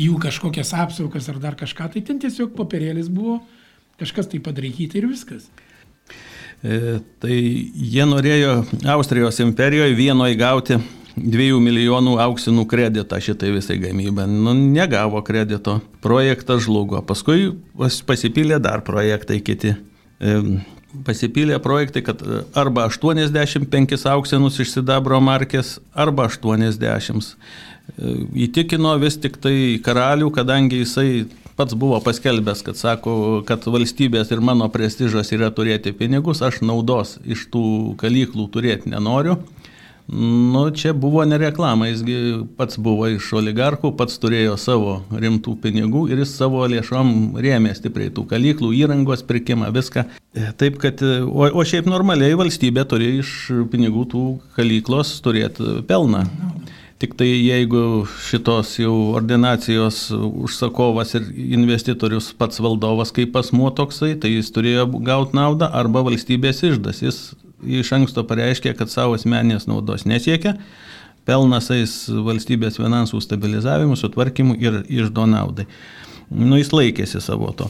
jų 0.00 0.18
kažkokias 0.22 0.74
apsaugas 0.76 1.28
ar 1.30 1.38
dar 1.42 1.58
kažką, 1.58 1.90
tai 1.94 2.02
ten 2.06 2.18
tiesiog 2.22 2.54
papirėlis 2.58 3.08
buvo, 3.12 3.40
kažkas 4.00 4.30
tai 4.32 4.42
padarykyti 4.44 5.00
ir 5.00 5.08
viskas. 5.10 5.46
E, 6.64 6.98
tai 7.20 7.36
jie 7.36 8.04
norėjo 8.08 8.60
Austrijos 8.94 9.40
imperijoje 9.44 9.96
vienoje 9.98 10.38
gauti 10.40 10.78
2 11.14 11.60
milijonų 11.62 12.16
auksinų 12.24 12.64
kreditą 12.66 13.20
šitai 13.22 13.52
visai 13.54 13.76
gamybai. 13.78 14.26
Nu, 14.30 14.54
negavo 14.54 15.20
kredito, 15.26 15.78
projektas 16.02 16.64
žlugo. 16.66 17.04
Paskui 17.06 17.52
pasipylė 17.76 18.58
dar 18.62 18.82
projektai 18.86 19.38
kiti. 19.44 19.76
Pasipylė 21.02 21.58
projektai, 21.62 22.04
kad 22.06 22.20
arba 22.54 22.86
85 22.86 24.04
auksinus 24.12 24.60
iš 24.62 24.76
sidabro 24.76 25.18
markės, 25.24 25.78
arba 25.90 26.28
80. 26.30 27.34
Įtikino 28.46 28.94
vis 29.02 29.18
tik 29.20 29.40
tai 29.42 29.56
karalių, 29.84 30.30
kadangi 30.34 30.84
jisai 30.84 31.26
pats 31.58 31.74
buvo 31.78 31.98
paskelbęs, 32.02 32.62
kad 32.66 32.78
sako, 32.78 33.42
kad 33.46 33.66
valstybės 33.66 34.32
ir 34.34 34.42
mano 34.44 34.68
prestižas 34.72 35.30
yra 35.34 35.50
turėti 35.54 35.92
pinigus, 35.96 36.42
aš 36.42 36.62
naudos 36.62 37.18
iš 37.26 37.46
tų 37.52 37.66
kalyklų 38.00 38.48
turėti 38.54 38.94
nenoriu. 38.94 39.38
Nu, 40.06 40.70
čia 40.70 40.92
buvo 40.92 41.24
ne 41.24 41.38
reklama, 41.40 41.86
jisgi 41.88 42.16
pats 42.58 42.76
buvo 42.76 43.06
iš 43.08 43.30
oligarchų, 43.40 43.94
pats 43.96 44.18
turėjo 44.20 44.58
savo 44.60 44.98
rimtų 45.08 45.54
pinigų 45.62 46.02
ir 46.12 46.20
jis 46.20 46.34
savo 46.36 46.60
lėšom 46.68 47.38
rėmė 47.40 47.72
stipriai 47.78 48.12
tų 48.12 48.26
kalyklų, 48.28 48.74
įrangos 48.76 49.24
pirkimą, 49.24 49.70
viską. 49.72 50.04
Taip, 50.60 50.76
kad, 50.82 51.00
o, 51.00 51.48
o 51.48 51.64
šiaip 51.64 51.88
normaliai 51.88 52.36
valstybė 52.36 52.84
turi 52.90 53.14
iš 53.22 53.32
pinigų 53.72 54.04
tų 54.12 54.24
kalyklos 54.58 55.16
turėti 55.24 55.80
pelną. 55.88 56.26
Tik 57.00 57.16
tai 57.18 57.30
jeigu 57.30 58.04
šitos 58.28 58.76
jau 58.78 58.92
ordinacijos 59.16 60.10
užsakovas 60.14 61.16
ir 61.16 61.24
investitorius 61.56 62.28
pats 62.36 62.60
valdovas 62.62 63.10
kaip 63.16 63.34
asmuo 63.40 63.72
toksai, 63.74 64.12
tai 64.20 64.36
jis 64.36 64.52
turėjo 64.52 64.86
gauti 65.04 65.36
naudą 65.40 65.72
arba 65.80 66.04
valstybės 66.06 66.62
išdas. 66.68 67.02
Jis 67.02 67.18
iš 67.66 67.92
anksto 67.96 68.24
pareiškė, 68.28 68.74
kad 68.78 68.92
savo 68.92 69.16
asmeninės 69.18 69.68
naudos 69.70 70.06
nesiekia, 70.08 70.56
pelnas 71.28 71.70
eis 71.74 71.94
valstybės 72.08 72.78
finansų 72.80 73.20
stabilizavimu, 73.24 73.96
sutvarkymu 73.98 74.56
ir 74.60 74.82
išdo 74.92 75.26
naudai. 75.30 75.68
Nu, 76.30 76.56
jis 76.58 76.72
laikėsi 76.74 77.20
savo 77.22 77.52
to. 77.56 77.68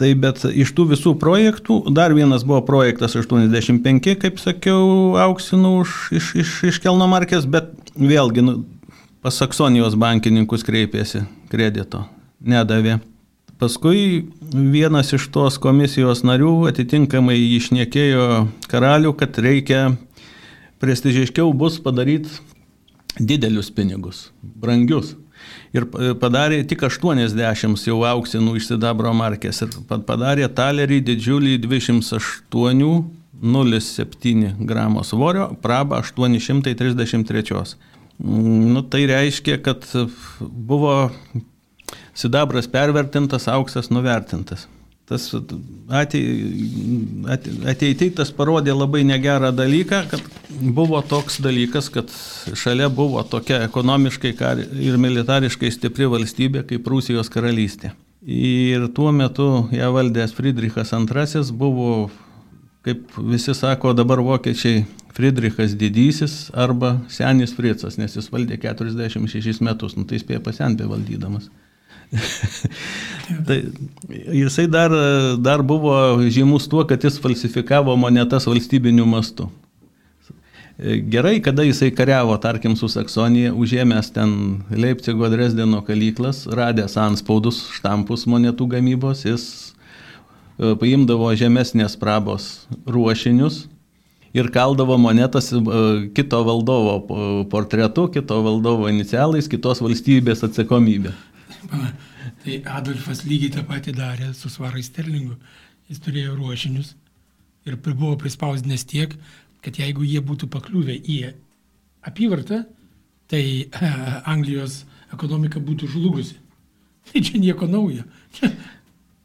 Tai 0.00 0.08
bet 0.18 0.40
iš 0.48 0.72
tų 0.74 0.88
visų 0.94 1.12
projektų, 1.20 1.76
dar 1.94 2.14
vienas 2.16 2.46
buvo 2.48 2.62
projektas 2.66 3.14
85, 3.18 4.16
kaip 4.18 4.40
sakiau, 4.40 5.12
auksinų 5.20 5.72
iš, 5.84 5.96
iš, 6.16 6.30
iš, 6.42 6.54
iš 6.72 6.80
Kelno 6.82 7.06
markės, 7.12 7.44
bet 7.46 7.92
vėlgi 7.94 8.44
nu, 8.44 8.56
pas 9.22 9.36
Saksonijos 9.38 9.94
bankininkus 10.00 10.64
kreipėsi 10.66 11.26
kredito, 11.52 12.06
nedavė. 12.40 12.98
Paskui 13.62 14.26
vienas 14.50 15.12
iš 15.14 15.28
tos 15.30 15.54
komisijos 15.62 16.24
narių 16.26 16.66
atitinkamai 16.66 17.38
išnekėjo 17.60 18.50
karalių, 18.66 19.14
kad 19.20 19.38
reikia 19.38 19.94
prestižiškiau 20.82 21.52
bus 21.54 21.78
padaryti 21.84 22.26
didelius 23.20 23.70
pinigus, 23.70 24.32
brangius. 24.42 25.14
Ir 25.70 25.86
padarė 26.18 26.66
tik 26.66 26.82
80 26.88 27.86
jau 27.86 28.02
auksinų 28.08 28.56
iš 28.58 28.66
sidabro 28.72 29.12
markės 29.14 29.62
ir 29.62 29.70
padarė 30.10 30.50
talerį 30.50 30.98
didžiulį 31.12 31.54
28,07 31.62 34.58
gramo 34.58 35.06
svorio, 35.06 35.54
praba 35.62 36.02
833. 36.02 37.78
Nu, 38.18 38.82
tai 38.82 39.06
reiškia, 39.06 39.62
kad 39.62 39.86
buvo 40.40 41.14
sidabras 42.14 42.68
pervertintas, 42.68 43.48
auksas 43.48 43.90
nuvertintas. 43.90 44.68
Tas 45.08 45.26
ateityje 47.68 48.12
tas 48.16 48.30
parodė 48.32 48.72
labai 48.72 49.02
negerą 49.04 49.50
dalyką, 49.52 49.98
kad 50.08 50.22
buvo 50.76 51.00
toks 51.02 51.40
dalykas, 51.42 51.90
kad 51.92 52.12
šalia 52.56 52.88
buvo 52.88 53.24
tokia 53.26 53.64
ekonomiškai 53.66 54.32
ir 54.80 55.00
militariškai 55.02 55.72
stipri 55.74 56.06
valstybė 56.08 56.62
kaip 56.70 56.86
Rusijos 56.88 57.28
karalystė. 57.34 57.92
Ir 58.22 58.86
tuo 58.94 59.10
metu 59.12 59.66
ją 59.74 59.90
valdęs 59.92 60.32
Friedrichas 60.36 60.94
II 60.94 61.42
buvo, 61.58 62.10
kaip 62.86 63.18
visi 63.18 63.54
sako 63.58 63.92
dabar 63.98 64.22
vokiečiai, 64.22 64.86
Friedrichas 65.12 65.74
Didysis 65.76 66.50
arba 66.54 66.94
Senis 67.12 67.52
Fricas, 67.52 67.98
nes 68.00 68.14
jis 68.16 68.30
valdė 68.32 68.56
46 68.62 69.60
metus, 69.60 69.98
nu 69.98 70.06
tai 70.08 70.22
spėjo 70.22 70.40
pasentė 70.46 70.86
valdydamas. 70.88 71.50
tai 73.46 73.58
jisai 74.32 74.66
dar, 74.68 74.92
dar 75.40 75.62
buvo 75.64 75.94
žymus 76.28 76.68
tuo, 76.68 76.84
kad 76.84 77.04
jis 77.04 77.18
falsifikavo 77.22 77.96
monetas 77.96 78.46
valstybiniu 78.46 79.08
mastu. 79.08 79.48
Gerai, 80.82 81.40
kada 81.40 81.62
jisai 81.62 81.90
kariavo, 81.94 82.34
tarkim, 82.42 82.72
su 82.74 82.88
Saksonija, 82.90 83.52
užėmęs 83.54 84.08
ten 84.16 84.30
Leipcigo 84.72 85.28
Dresdeno 85.30 85.82
kalyklas, 85.86 86.46
radęs 86.48 86.96
anspaudus, 86.98 87.60
štampus 87.76 88.24
monetų 88.26 88.66
gamybos, 88.72 89.22
jis 89.28 89.44
e, 89.52 90.72
paimdavo 90.80 91.28
žemesnės 91.38 91.94
prabos 92.00 92.48
ruošinius 92.88 93.66
ir 94.34 94.48
kaldavo 94.50 94.96
monetas 94.98 95.52
e, 95.52 95.60
kito 96.16 96.40
valdovo 96.48 96.96
portretu, 97.52 98.08
kito 98.16 98.40
valdovo 98.42 98.88
inicialais, 98.90 99.52
kitos 99.52 99.84
valstybės 99.84 100.42
atsakomybė. 100.48 101.12
Tai 102.42 102.56
Adolfas 102.78 103.22
lygiai 103.26 103.52
tą 103.54 103.62
patį 103.68 103.94
darė 103.96 104.32
su 104.36 104.50
svarai 104.52 104.82
sterlingu. 104.84 105.36
Jis 105.90 106.02
turėjo 106.02 106.36
ruošinius 106.38 106.94
ir 107.68 107.76
buvo 107.84 108.16
prispausdinęs 108.18 108.84
tiek, 108.90 109.14
kad 109.62 109.78
jeigu 109.78 110.06
jie 110.06 110.22
būtų 110.24 110.48
pakliuvę 110.50 110.96
į 110.98 111.18
apyvartą, 112.08 112.64
tai 113.30 113.44
Anglijos 114.32 114.82
ekonomika 115.14 115.62
būtų 115.62 115.90
žlugusi. 115.92 116.38
Tai 117.10 117.22
čia 117.26 117.38
nieko 117.42 117.66
naujo. 117.66 118.04
Čia 118.36 118.52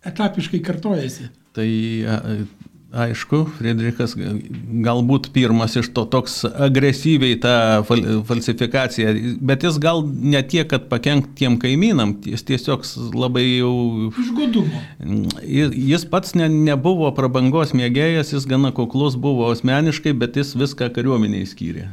etapiškai 0.09 0.61
kartojasi. 0.65 1.29
Tai 1.53 1.67
Aišku, 2.95 3.41
Friedrichas 3.57 4.13
galbūt 4.15 5.25
pirmas 5.35 5.73
iš 5.75 5.89
to 5.91 6.05
toks 6.07 6.37
agresyviai 6.47 7.35
tą 7.43 7.83
falsifikaciją, 8.29 9.11
bet 9.43 9.65
jis 9.67 9.75
gal 9.83 10.05
ne 10.07 10.39
tiek, 10.39 10.63
kad 10.71 10.85
pakenkt 10.87 11.33
tiem 11.35 11.57
kaimynam, 11.59 12.13
jis 12.23 12.45
tiesiog 12.47 12.85
labai 13.11 13.43
jau... 13.57 13.73
Iš 14.23 14.29
godumo. 14.37 14.79
Jis 15.43 16.07
pats 16.07 16.31
ne, 16.39 16.47
nebuvo 16.47 17.11
prabangos 17.17 17.75
mėgėjas, 17.75 18.31
jis 18.37 18.47
gana 18.47 18.71
kuklus 18.75 19.19
buvo 19.19 19.49
asmeniškai, 19.51 20.15
bet 20.15 20.39
jis 20.39 20.55
viską 20.55 20.87
kariuomeniai 20.95 21.49
skyrė. 21.49 21.89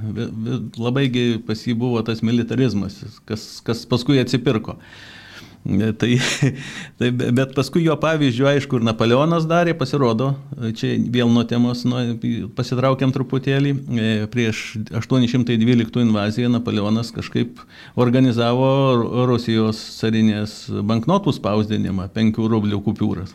Labai 0.79 1.09
pas 1.49 1.67
jį 1.67 1.75
buvo 1.83 2.05
tas 2.07 2.23
militarizmas, 2.23 3.03
kas, 3.27 3.49
kas 3.67 3.83
paskui 3.91 4.23
atsipirko. 4.23 4.79
Tai, 5.65 6.19
tai, 6.99 7.09
bet 7.17 7.55
paskui 7.57 7.87
jo 7.87 7.95
pavyzdžių, 7.97 8.49
aišku, 8.51 8.77
ir 8.77 8.85
Napoleonas 8.85 9.47
darė, 9.49 9.73
pasirodo, 9.79 10.35
čia 10.77 10.91
vėl 11.15 11.31
nuo 11.33 11.47
temos 11.49 11.87
nu, 11.89 12.03
pasitraukiam 12.57 13.15
truputėlį, 13.15 13.73
e, 13.73 14.11
prieš 14.33 14.65
812 14.93 16.05
invaziją 16.05 16.51
Napoleonas 16.53 17.15
kažkaip 17.17 17.63
organizavo 17.97 18.69
Rusijos 19.31 19.81
carinės 20.03 20.67
banknotų 20.69 21.33
spausdinimą, 21.39 22.11
5 22.13 22.45
rublių 22.53 22.83
kupiūras 22.85 23.33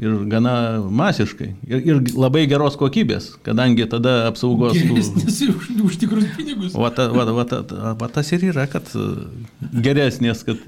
ir 0.00 0.16
gana 0.32 0.54
masiškai. 0.80 1.48
Ir, 1.68 1.82
ir 1.84 2.00
labai 2.16 2.46
geros 2.48 2.76
kokybės, 2.80 3.34
kadangi 3.44 3.84
tada 3.90 4.14
apsaugos... 4.30 4.78
Geresnės 4.78 5.40
už, 5.44 5.68
už 5.84 5.98
tikrus 6.00 6.28
pinigus. 6.38 6.74
O 6.74 6.88
ta, 6.94 7.10
va, 7.12 7.26
va, 7.36 7.44
ta, 7.48 7.60
va, 8.00 8.08
tas 8.12 8.32
ir 8.32 8.46
yra, 8.48 8.64
kad 8.70 8.88
e, 8.96 9.06
geresnės, 9.84 10.42
kad 10.48 10.64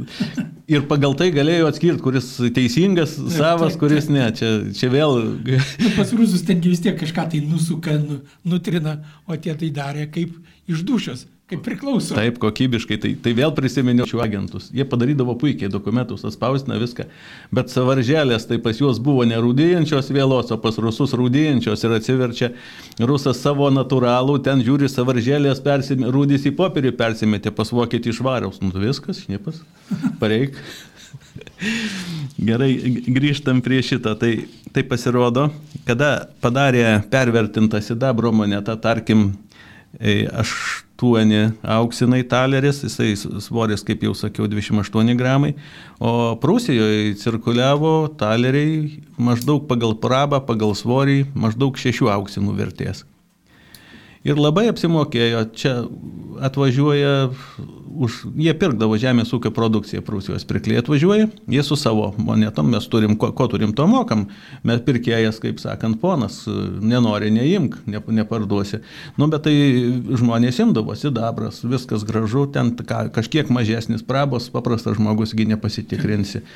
ir 0.70 0.84
pagal 0.90 1.16
tai 1.18 1.30
galėjo 1.34 1.70
atskirti, 1.72 2.04
kuris 2.04 2.30
teisingas, 2.54 3.16
taip, 3.16 3.32
savas, 3.38 3.74
taip, 3.74 3.82
kuris 3.82 4.10
taip. 4.10 4.16
ne. 4.18 4.28
Čia, 4.36 4.52
čia 4.76 4.92
vėl... 4.92 5.18
Nu, 5.48 5.94
pas 5.96 6.12
rusus 6.16 6.44
tengi 6.48 6.72
vis 6.72 6.84
tiek 6.84 6.98
kažką 7.00 7.30
tai 7.32 7.44
nusuka, 7.46 7.96
nu, 8.04 8.20
nutrina, 8.48 8.98
o 9.24 9.38
tie 9.40 9.56
tai 9.56 9.72
darė 9.72 10.10
kaip 10.12 10.36
iš 10.68 10.84
dušios 10.86 11.26
kaip 11.50 11.62
priklauso. 11.64 12.14
Taip, 12.16 12.38
kokybiškai, 12.42 12.98
tai, 13.02 13.12
tai 13.20 13.32
vėl 13.36 13.52
prisiminiau 13.56 14.06
šių 14.08 14.22
agentus. 14.24 14.68
Jie 14.74 14.86
padarydavo 14.88 15.34
puikiai 15.40 15.70
dokumentus, 15.72 16.24
atspausdina 16.28 16.78
viską, 16.80 17.08
bet 17.54 17.72
savarželės 17.72 18.46
tai 18.48 18.60
pas 18.62 18.78
juos 18.80 19.00
buvo 19.02 19.26
nerūdėjančios 19.28 20.12
vėlos, 20.14 20.52
o 20.54 20.58
pas 20.62 20.78
rusus 20.82 21.12
rūdėjančios 21.18 21.84
ir 21.84 21.96
atsiverčia 21.98 22.52
rusas 23.00 23.42
savo 23.42 23.68
natūralų, 23.74 24.38
ten 24.46 24.64
žiūri 24.64 24.88
savarželės, 24.92 25.60
rūdys 26.16 26.48
į 26.48 26.54
popierį 26.56 26.94
persimetė, 26.96 27.52
pas 27.52 27.74
vokietį 27.74 28.14
išvariaus. 28.14 28.62
Nu 28.64 28.72
viskas, 28.72 29.24
šnipas, 29.26 29.60
pareik. 30.22 30.56
Gerai, 32.48 32.72
grįžtam 33.06 33.60
prie 33.64 33.82
šito. 33.84 34.14
Tai, 34.18 34.32
tai 34.72 34.84
pasirodo, 34.88 35.48
kada 35.88 36.28
padarė 36.42 37.02
pervertintą 37.12 37.82
sidabro 37.84 38.32
monetą, 38.34 38.76
tarkim, 38.80 39.32
8 40.00 41.52
auksinai 41.62 42.22
taleris, 42.24 42.80
jisai 42.86 43.12
svoris, 43.16 43.82
kaip 43.84 44.04
jau 44.06 44.14
sakiau, 44.16 44.48
28 44.48 45.16
gramai, 45.18 45.52
o 46.00 46.34
Prūsijoje 46.40 47.16
cirkuliavo 47.20 48.08
taleriai 48.20 49.02
maždaug 49.18 49.66
pagal 49.68 49.96
prabą, 50.00 50.40
pagal 50.46 50.76
svorį, 50.78 51.24
maždaug 51.34 51.76
6 51.76 52.08
auksinų 52.16 52.56
vertės. 52.56 53.04
Ir 54.22 54.38
labai 54.38 54.68
apsimokėjo, 54.70 55.46
čia 55.58 55.72
atvažiuoja 56.46 57.32
už, 57.92 58.18
jie 58.38 58.52
pirkdavo 58.56 58.96
žemės 59.00 59.32
ūkio 59.34 59.50
produkciją 59.54 60.02
Prūsijos 60.06 60.46
pirkliai 60.48 60.80
atvažiuoja, 60.80 61.28
jie 61.50 61.64
su 61.66 61.76
savo 61.78 62.12
monetom, 62.16 62.70
mes 62.72 62.86
turim, 62.90 63.16
ko, 63.20 63.32
ko 63.36 63.48
turim, 63.52 63.74
to 63.76 63.86
mokam, 63.90 64.28
mes 64.66 64.80
pirkėjas, 64.86 65.40
kaip 65.42 65.60
sakant, 65.62 65.98
ponas, 66.02 66.42
nenori, 66.46 67.32
neimk, 67.34 67.80
ne, 67.90 68.02
neparduosi. 68.22 68.82
Nu, 69.18 69.28
bet 69.32 69.46
tai 69.48 69.54
žmonės 70.22 70.62
imdavo, 70.64 70.96
sidabras, 70.98 71.62
viskas 71.66 72.06
gražu, 72.08 72.46
ten 72.54 72.74
ka, 72.78 73.04
kažkiek 73.12 73.52
mažesnis 73.52 74.06
prabos, 74.06 74.48
paprastas 74.54 74.98
žmogusgi 75.00 75.48
nepasitikrinsi. 75.52 76.46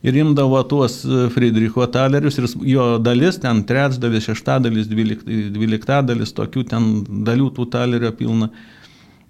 Ir 0.00 0.16
imdavo 0.16 0.62
tuos 0.64 1.02
Friedricho 1.34 1.84
talerius 1.92 2.38
ir 2.40 2.46
jo 2.72 2.84
dalis, 3.04 3.36
ten 3.40 3.60
trečdalis, 3.68 4.30
šeštadalis, 4.30 4.88
dvyliktadalis, 4.88 6.32
tokių 6.36 6.64
ten 6.70 6.86
dalių 7.26 7.50
tų 7.58 7.66
talerio 7.74 8.12
pilna. 8.16 8.48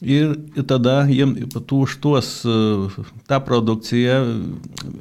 Ir 0.01 0.33
tada 0.65 1.03
jiem 1.11 1.35
už 1.53 1.99
tuos 2.01 2.29
e, 2.49 2.53
tą 3.29 3.37
produkciją, 3.45 4.15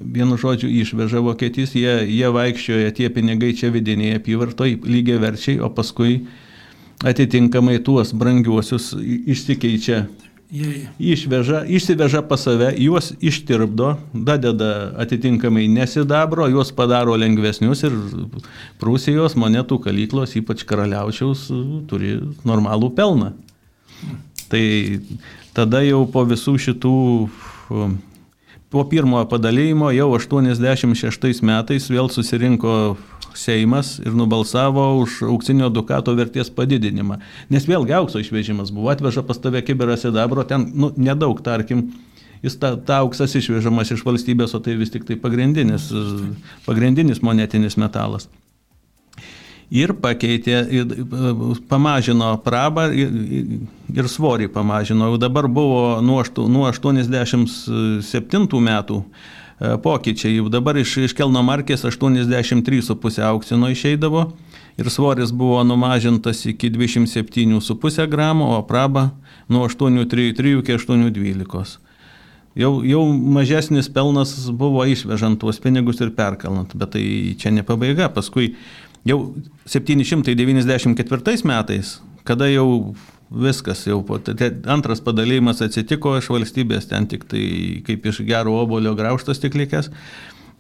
vienu 0.04 0.36
žodžiu, 0.36 0.68
išveža 0.82 1.22
Vokietijas, 1.24 1.72
jie, 1.72 1.94
jie 2.04 2.28
vaikščioja 2.36 2.92
tie 2.98 3.08
pinigai 3.08 3.54
čia 3.56 3.72
vidinėje 3.72 4.20
apyvartoje 4.20 4.82
lygiai 4.84 5.22
verčiai, 5.24 5.62
o 5.64 5.70
paskui 5.72 6.26
atitinkamai 7.08 7.78
tuos 7.80 8.12
brangiuosius 8.12 8.92
išsikeičia 9.00 10.02
išveža, 10.50 11.64
išsiveža 11.70 12.22
pas 12.28 12.42
save, 12.42 12.72
juos 12.82 13.12
ištirpdo, 13.22 13.96
dadeda 14.14 14.94
atitinkamai 14.98 15.68
nesidabro, 15.70 16.48
juos 16.50 16.72
padaro 16.74 17.16
lengvesnius 17.20 17.84
ir 17.86 17.96
Prūsijos 18.82 19.38
monetų 19.38 19.80
kalyklos, 19.86 20.34
ypač 20.40 20.66
karaliaučiaus, 20.66 21.48
turi 21.90 22.18
normalų 22.48 22.92
pelną. 22.98 23.34
Tai 24.50 24.66
tada 25.54 25.84
jau 25.86 26.06
po 26.10 26.26
visų 26.26 26.58
šitų, 26.66 26.96
po 28.70 28.84
pirmojo 28.90 29.26
padalymo, 29.30 29.92
jau 29.92 30.12
86 30.14 31.42
metais 31.46 31.90
vėl 31.90 32.10
susirinko 32.14 32.98
Seimas 33.40 34.00
ir 34.02 34.16
nubalsavo 34.18 34.84
už 35.00 35.22
auksinio 35.30 35.70
dukato 35.72 36.16
vertės 36.18 36.50
padidinimą. 36.54 37.20
Nes 37.54 37.68
vėlgi 37.70 37.94
aukso 37.96 38.20
išvežimas 38.20 38.74
buvo, 38.74 38.90
atveža 38.92 39.24
pas 39.24 39.40
tave 39.40 39.62
kiberą 39.64 39.96
sidabro, 40.02 40.44
ten 40.50 40.66
nu, 40.74 40.90
nedaug, 40.98 41.40
tarkim, 41.46 41.92
jis 42.44 42.58
ta, 42.60 42.74
ta 42.76 43.00
auksas 43.06 43.38
išvežamas 43.40 43.94
iš 43.96 44.04
valstybės, 44.06 44.58
o 44.58 44.62
tai 44.66 44.76
vis 44.82 44.92
tik 44.94 45.06
tai 45.08 45.18
pagrindinis, 45.22 45.92
pagrindinis 46.66 47.24
monetinis 47.26 47.78
metalas 47.80 48.28
ir 49.70 49.94
pakeitė, 50.02 50.62
ir 50.74 50.86
pamažino 51.70 52.34
prabą 52.46 52.90
ir, 52.94 53.10
ir 53.94 54.10
svorį 54.10 54.50
pamažino. 54.54 55.12
Jau 55.12 55.18
dabar 55.22 55.48
buvo 55.48 56.02
nuo, 56.02 56.24
nuo 56.50 56.68
87 56.70 58.62
metų 58.70 59.04
e, 59.04 59.06
pokyčiai. 59.84 60.36
Jau 60.40 60.50
dabar 60.50 60.78
iš, 60.82 60.98
iš 61.10 61.14
Kelno 61.18 61.44
markės 61.46 61.86
83,5 61.86 63.22
auksino 63.30 63.70
išeidavo 63.70 64.32
ir 64.80 64.90
svoris 64.90 65.32
buvo 65.36 65.64
numažintas 65.68 66.46
iki 66.50 66.72
27,5 66.72 68.08
gramų, 68.10 68.46
o 68.58 68.64
praba 68.66 69.10
nuo 69.52 69.68
8,3 69.68 70.60
iki 70.64 70.74
8,12. 70.80 71.78
Jau, 72.58 72.80
jau 72.84 73.04
mažesnis 73.14 73.88
pelnas 73.94 74.34
buvo 74.58 74.82
išvežant 74.90 75.38
tuos 75.40 75.60
pinigus 75.62 76.02
ir 76.02 76.10
perkalant, 76.18 76.74
bet 76.76 76.96
tai 76.96 77.04
čia 77.40 77.54
ne 77.54 77.64
pabaiga. 77.64 78.10
Paskui 78.12 78.56
Jau 79.08 79.20
794 79.66 81.46
metais, 81.48 82.00
kada 82.28 82.50
jau 82.52 82.96
viskas, 83.30 83.86
jau 83.88 84.02
antras 84.66 85.02
padalymas 85.06 85.62
atsitiko 85.62 86.18
iš 86.18 86.30
valstybės, 86.34 86.90
ten 86.90 87.08
tik 87.08 87.28
tai 87.30 87.46
kaip 87.86 88.06
iš 88.10 88.24
gero 88.28 88.58
obolio 88.60 88.96
grauštas 88.98 89.40
tik 89.42 89.56
likęs, 89.60 89.92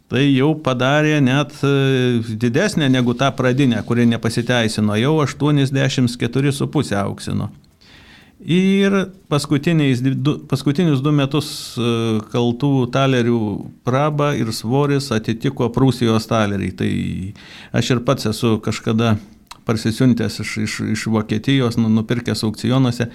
tai 0.10 0.28
jau 0.30 0.54
padarė 0.66 1.18
net 1.22 1.56
e, 1.66 2.22
didesnę 2.42 2.90
negu 2.90 3.16
tą 3.18 3.32
pradinę, 3.36 3.82
kuri 3.86 4.06
nepasiteisino, 4.10 4.96
jau 5.02 5.18
84,5 5.26 6.96
auksino. 7.04 7.50
Ir 8.40 8.94
paskutinius 9.28 10.00
du 11.04 11.12
metus 11.12 11.76
e, 11.76 12.24
kaltų 12.32 12.88
talerių 12.94 13.40
praba 13.84 14.32
ir 14.40 14.54
svoris 14.56 15.12
atitiko 15.12 15.68
Prūsijos 15.76 16.24
taleriai. 16.32 16.72
Tai 16.72 16.88
aš 17.76 17.92
ir 17.96 18.00
pats 18.08 18.26
esu 18.32 18.56
kažkada 18.64 19.18
parsisiuntęs 19.68 20.40
iš, 20.40 20.58
iš, 20.64 20.80
iš 20.96 21.04
Vokietijos, 21.12 21.76
nu, 21.78 21.92
nupirkęs 21.94 22.44
aukcionuose 22.48 23.06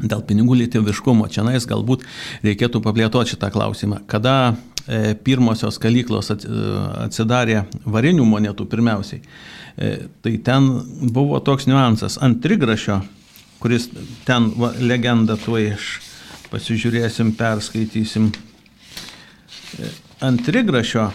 Dėl 0.00 0.22
pinigų 0.24 0.56
lietuviškumo 0.62 1.28
čia 1.32 1.44
nais 1.44 1.66
galbūt 1.68 2.06
reikėtų 2.46 2.80
paplėtoti 2.84 3.34
šitą 3.34 3.50
klausimą. 3.52 4.00
Kada 4.08 4.54
e, 4.86 5.14
pirmosios 5.26 5.76
kalyklos 5.82 6.32
e, 6.32 6.38
atsidarė 7.04 7.64
varinių 7.84 8.24
monetų 8.28 8.66
pirmiausiai, 8.70 9.20
e, 9.20 9.92
tai 10.24 10.36
ten 10.46 10.70
buvo 11.12 11.40
toks 11.44 11.68
niuansas. 11.68 12.16
Ant 12.24 12.40
trigrašio, 12.44 13.02
kuris 13.60 13.90
ten 14.28 14.48
va, 14.56 14.72
legenda 14.80 15.36
tuo 15.40 15.60
iš 15.60 15.98
pasižiūrėsim, 16.50 17.34
perskaitysim. 17.38 18.30
Ant 20.24 20.46
trigrašio 20.48 21.10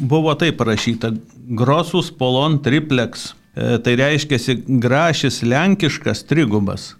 buvo 0.00 0.32
taip 0.40 0.56
parašyta 0.58 1.12
Grosus 1.56 2.08
Polon 2.10 2.58
Triplex 2.64 3.34
tai 3.56 3.96
reiškia 3.96 4.58
grašis 4.66 5.42
lenkiškas 5.42 6.24
trigubas. 6.28 6.94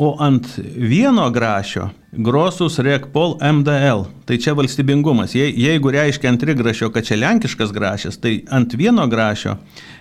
O 0.00 0.14
ant 0.22 0.46
vieno 0.64 1.26
grašio 1.30 1.90
grosus 2.12 2.78
rekpol 2.78 3.34
MDL, 3.42 4.06
tai 4.24 4.38
čia 4.40 4.54
valstybingumas. 4.56 5.34
Je, 5.36 5.44
jeigu 5.52 5.92
reiškia 5.92 6.30
ant 6.32 6.40
trigrašio, 6.40 6.88
kad 6.94 7.04
čia 7.04 7.18
lenkiškas 7.20 7.72
grašis, 7.72 8.16
tai 8.16 8.38
ant 8.48 8.74
vieno 8.74 9.04
grašio 9.06 9.58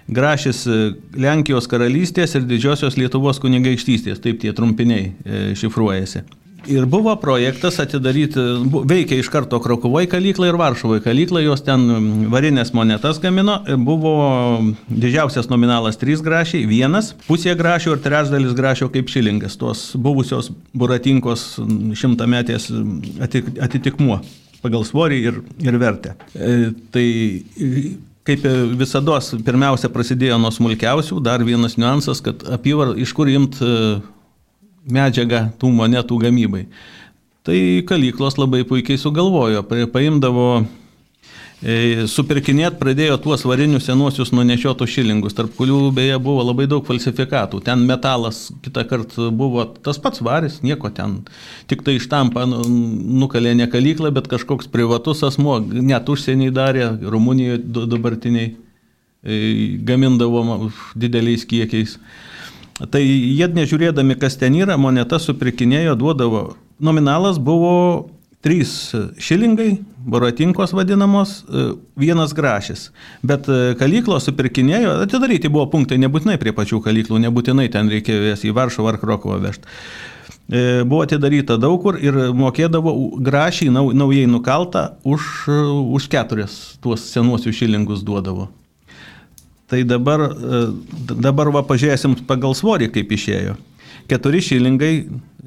grašis 0.08 0.64
e, 0.68 0.78
Lenkijos 1.20 1.68
karalystės 1.68 2.38
ir 2.40 2.48
didžiosios 2.48 2.96
Lietuvos 2.98 3.42
kunigaikštystės, 3.44 4.22
taip 4.24 4.40
tie 4.42 4.54
trumpiniai 4.56 5.10
e, 5.10 5.42
šifruojasi. 5.60 6.24
Ir 6.68 6.86
buvo 6.90 7.14
projektas 7.22 7.80
atidaryti, 7.80 8.42
veikia 8.90 9.20
iš 9.20 9.30
karto 9.32 9.60
Krokuvoje 9.64 10.10
kalykla 10.12 10.50
ir 10.50 10.58
Varšuvoje 10.60 11.04
kalykla, 11.06 11.44
jos 11.46 11.64
ten 11.64 11.86
varinės 12.34 12.74
monetas 12.76 13.22
gamino, 13.24 13.60
buvo 13.86 14.16
didžiausias 14.90 15.48
nominalas 15.52 16.00
3 16.02 16.24
grašiai, 16.26 16.68
vienas, 16.70 17.14
pusė 17.28 17.56
grašio 17.60 17.96
ir 17.96 18.04
trečdalis 18.04 18.58
grašio 18.58 18.90
kaip 18.94 19.10
šilingas, 19.12 19.56
tos 19.62 19.86
buvusios 19.96 20.52
buratinkos 20.74 21.48
šimtametės 22.00 22.70
atitikmuo 23.64 24.20
pagal 24.64 24.84
svorį 24.84 25.24
ir, 25.24 25.42
ir 25.64 25.80
vertę. 25.80 26.16
E, 26.36 26.72
tai 26.92 27.08
kaip 28.28 28.46
visada, 28.78 29.18
pirmiausia 29.46 29.90
prasidėjo 29.94 30.38
nuo 30.42 30.52
smulkiausių, 30.54 31.20
dar 31.24 31.44
vienas 31.46 31.78
niuansas, 31.80 32.22
kad 32.26 32.44
apyvar, 32.52 32.94
iš 33.00 33.14
kur 33.18 33.32
imti 33.32 33.70
medžiagą 34.94 35.50
tų 35.60 35.74
monetų 35.76 36.20
gamybai. 36.26 36.66
Tai 37.50 37.60
kalyklos 37.88 38.36
labai 38.38 38.66
puikiai 38.68 39.00
sugalvojo, 39.00 39.64
paimdavo 39.94 40.48
e, 41.64 42.04
supirkinėt 42.12 42.76
pradėjo 42.82 43.16
tuos 43.24 43.46
varinius 43.48 43.88
senuosius 43.88 44.34
nunešiotus 44.36 44.92
šilingus, 44.92 45.34
tarp 45.38 45.56
kurių 45.58 45.80
beje 45.96 46.20
buvo 46.22 46.44
labai 46.46 46.68
daug 46.70 46.86
falsifikatų. 46.86 47.64
Ten 47.66 47.88
metalas 47.90 48.50
kitą 48.66 48.84
kartą 48.92 49.32
buvo 49.32 49.66
tas 49.88 49.98
pats 50.04 50.22
varis, 50.26 50.60
nieko 50.68 50.92
ten. 50.94 51.22
Tik 51.72 51.82
tai 51.88 51.96
ištampa 51.98 52.44
nu, 52.50 52.62
nukalė 53.24 53.56
ne 53.58 53.70
kalyklą, 53.72 54.12
bet 54.20 54.28
kažkoks 54.30 54.70
privatus 54.70 55.24
asmo, 55.26 55.58
net 55.64 56.12
užsieniai 56.12 56.54
darė, 56.54 56.90
Rumunijoje 57.02 57.64
dabartiniai 57.96 58.52
e, 58.52 59.78
gamindavo 59.90 60.70
dideliais 60.94 61.48
kiekiais. 61.48 61.98
Tai 62.80 63.02
jie 63.04 63.48
nežiūrėdami, 63.52 64.16
kas 64.20 64.38
ten 64.40 64.56
yra, 64.56 64.78
moneta 64.80 65.20
supirkinėjo, 65.20 65.98
duodavo. 66.00 66.44
Nominalas 66.80 67.40
buvo 67.44 68.08
trys 68.40 68.94
šilingai, 69.20 69.82
boratinkos 70.08 70.72
vadinamos, 70.72 71.42
vienas 72.00 72.32
grašis. 72.36 72.86
Bet 73.20 73.50
kalyklos 73.80 74.30
supirkinėjo, 74.30 74.96
atidaryti 75.04 75.52
buvo 75.52 75.68
punktai, 75.74 76.00
nebūtinai 76.00 76.38
prie 76.40 76.56
pačių 76.56 76.80
kalyklų, 76.86 77.20
nebūtinai 77.26 77.68
ten 77.74 77.92
reikėjo 77.92 78.32
jas 78.32 78.48
į 78.48 78.56
Varšuvą 78.56 78.94
ar 78.94 79.02
Krokovą 79.02 79.42
vežti. 79.44 79.68
E, 80.50 80.84
buvo 80.84 81.04
atidaryta 81.06 81.60
daug 81.62 81.78
kur 81.84 82.00
ir 82.02 82.16
mokėdavo 82.34 82.94
grašį 83.22 83.68
naujai 83.76 84.24
nukaltą 84.26 84.96
už, 85.06 85.28
už 86.00 86.08
keturias 86.10 86.80
tuos 86.82 87.04
senuosius 87.12 87.60
šilingus 87.60 88.02
duodavo. 88.08 88.48
Tai 89.70 89.84
dabar, 89.86 90.26
e, 90.26 90.62
dabar 91.14 91.52
va 91.54 91.62
pažiūrėsim 91.68 92.16
pagal 92.30 92.56
svorį, 92.58 92.90
kaip 92.94 93.12
išėjo. 93.14 93.58
4 94.10 94.40
šilingai 94.42 94.94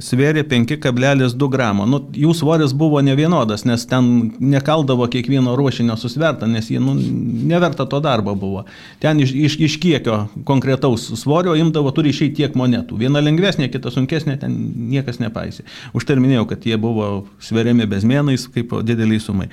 svėrė 0.03 0.45
5,2 0.49 1.49
gramo. 1.51 1.85
Nu, 1.89 1.99
jų 2.15 2.33
svoris 2.37 2.73
buvo 2.77 3.01
nevienodas, 3.05 3.65
nes 3.69 3.85
ten 3.91 4.31
nekaldavo 4.39 5.09
kiekvieno 5.11 5.57
ruošinio 5.59 5.97
susvertą, 6.01 6.47
nes 6.51 6.71
jie 6.71 6.81
nu, 6.83 6.95
neverta 6.95 7.87
to 7.91 8.01
darbo 8.05 8.35
buvo. 8.39 8.65
Ten 9.03 9.21
iš, 9.25 9.35
iš, 9.35 9.59
iš 9.67 9.77
kiekio 9.83 10.21
konkretaus 10.49 11.09
svorio 11.21 11.57
imdavo, 11.59 11.91
turi 11.95 12.15
išeiti 12.15 12.43
tiek 12.43 12.57
monetų. 12.59 13.01
Viena 13.03 13.23
lengvesnė, 13.25 13.69
kita 13.73 13.93
sunkesnė, 13.95 14.39
ten 14.45 14.55
niekas 14.93 15.21
nepaisė. 15.23 15.67
Už 15.93 16.07
tai 16.09 16.21
minėjau, 16.23 16.47
kad 16.55 16.69
jie 16.69 16.79
buvo 16.81 17.27
sveriami 17.43 17.89
bezmėnais 17.91 18.47
kaip 18.55 18.79
dideliai 18.87 19.21
sumai. 19.23 19.51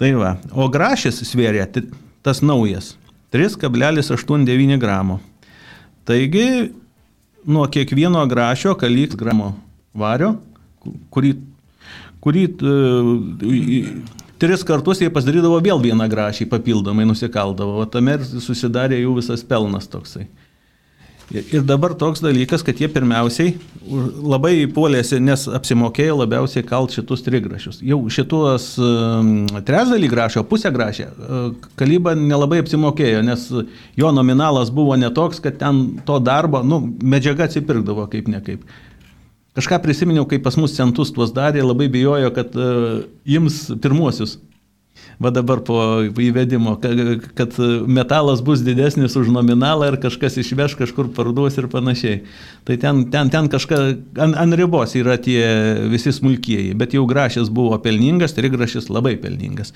Tai 0.00 0.14
va. 0.16 0.36
O 0.54 0.70
grašis 0.72 1.20
svėrė, 1.28 1.66
tas 2.24 2.40
naujas, 2.44 2.94
3,89 3.32 4.78
gramo. 4.80 5.20
Taigi 6.04 6.72
nuo 7.46 7.66
kiekvieno 7.70 8.24
grašio 8.26 8.74
kalyks 8.78 9.16
gramo 9.18 9.52
vario, 9.94 10.34
kurį, 11.14 11.34
kurį 12.24 12.44
uh, 12.58 13.12
tris 14.40 14.64
kartus 14.66 15.02
jie 15.02 15.10
pasidarydavo 15.12 15.60
vėl 15.62 15.82
vieną 15.84 16.08
grašį 16.10 16.48
papildomai 16.50 17.06
nusikaldavo, 17.08 17.78
o 17.82 17.88
tame 17.88 18.18
ir 18.18 18.26
susidarė 18.42 19.02
jų 19.02 19.18
visas 19.20 19.44
pelnas 19.46 19.88
toksai. 19.90 20.26
Ir 21.30 21.62
dabar 21.62 21.92
toks 21.94 22.18
dalykas, 22.24 22.64
kad 22.66 22.80
jie 22.82 22.88
pirmiausiai 22.90 23.52
labai 24.18 24.64
puolėsi, 24.74 25.20
nes 25.22 25.44
apsimokėjo 25.54 26.16
labiausiai 26.18 26.64
kalt 26.66 26.96
šitus 26.96 27.22
trigrašius. 27.22 27.78
Jau 27.86 28.00
šitos 28.10 28.72
um, 28.82 29.46
trečdalį 29.66 30.10
grašio, 30.10 30.42
pusę 30.50 30.72
grašę, 30.74 31.06
uh, 31.06 31.70
kalyba 31.78 32.16
nelabai 32.18 32.58
apsimokėjo, 32.64 33.22
nes 33.26 33.46
jo 34.00 34.10
nominalas 34.16 34.74
buvo 34.74 34.98
netoks, 34.98 35.38
kad 35.44 35.60
ten 35.62 36.00
to 36.06 36.18
darbo, 36.18 36.64
nu, 36.66 36.82
medžiaga 36.98 37.46
atsipirkdavo 37.46 38.08
kaip 38.10 38.30
ne 38.30 38.42
kaip. 38.42 38.66
Kažką 39.54 39.78
prisiminiau, 39.86 40.26
kai 40.26 40.42
pas 40.42 40.58
mus 40.58 40.74
centus 40.74 41.14
tuos 41.14 41.30
darė, 41.34 41.62
labai 41.62 41.86
bijojo, 41.94 42.34
kad 42.34 42.58
uh, 42.58 43.04
ims 43.38 43.68
pirmuosius 43.78 44.40
va 45.20 45.30
dabar 45.34 45.60
po 45.64 45.76
įvedimo, 46.04 46.76
kad 47.36 47.56
metalas 47.86 48.40
bus 48.44 48.62
didesnis 48.64 49.16
už 49.20 49.28
nominalą 49.32 49.90
ir 49.90 49.98
kažkas 50.00 50.38
išveš 50.40 50.76
kažkur 50.80 51.10
parduos 51.16 51.58
ir 51.60 51.68
panašiai. 51.72 52.22
Tai 52.64 52.76
ten, 52.80 53.04
ten, 53.12 53.32
ten 53.32 53.50
kažką 53.52 53.80
ant, 54.16 54.38
ant 54.40 54.56
ribos 54.56 54.96
yra 54.96 55.18
tie 55.20 55.44
visi 55.92 56.12
smulkieji, 56.16 56.74
bet 56.78 56.96
jau 56.96 57.06
grašis 57.08 57.52
buvo 57.52 57.78
pelningas, 57.82 58.36
trigrašis 58.36 58.90
labai 58.92 59.16
pelningas. 59.20 59.74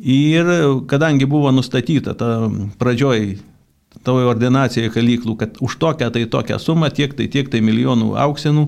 Ir 0.00 0.46
kadangi 0.88 1.26
buvo 1.28 1.50
nustatyta 1.52 2.14
ta 2.16 2.48
pradžioj 2.80 3.34
tavo 4.06 4.22
ordinacijoje 4.30 4.92
kalyklų, 4.94 5.34
kad 5.36 5.58
už 5.60 5.76
tokią 5.82 6.08
tai 6.14 6.24
tokią 6.30 6.60
sumą, 6.62 6.88
tiek 6.94 7.12
tai 7.18 7.26
tiek 7.28 7.50
tai 7.52 7.60
milijonų 7.64 8.14
auksinų, 8.22 8.64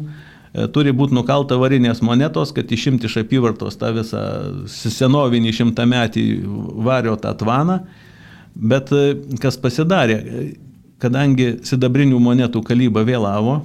turi 0.72 0.92
būti 0.92 1.16
nukalta 1.16 1.56
varinės 1.60 2.02
monetos, 2.04 2.52
kad 2.52 2.70
išimti 2.72 3.08
iš 3.08 3.22
apyvartos 3.22 3.78
tą 3.80 3.92
visą 3.96 4.22
senovinį 4.68 5.52
šimtametį 5.58 6.24
vario 6.84 7.16
tą 7.20 7.32
tvaną. 7.40 7.78
Bet 8.52 8.92
e, 8.92 9.14
kas 9.40 9.56
pasidarė, 9.60 10.18
kadangi 11.00 11.54
sidabrinių 11.66 12.18
monetų 12.20 12.60
kalyba 12.66 13.04
vėlavo, 13.08 13.62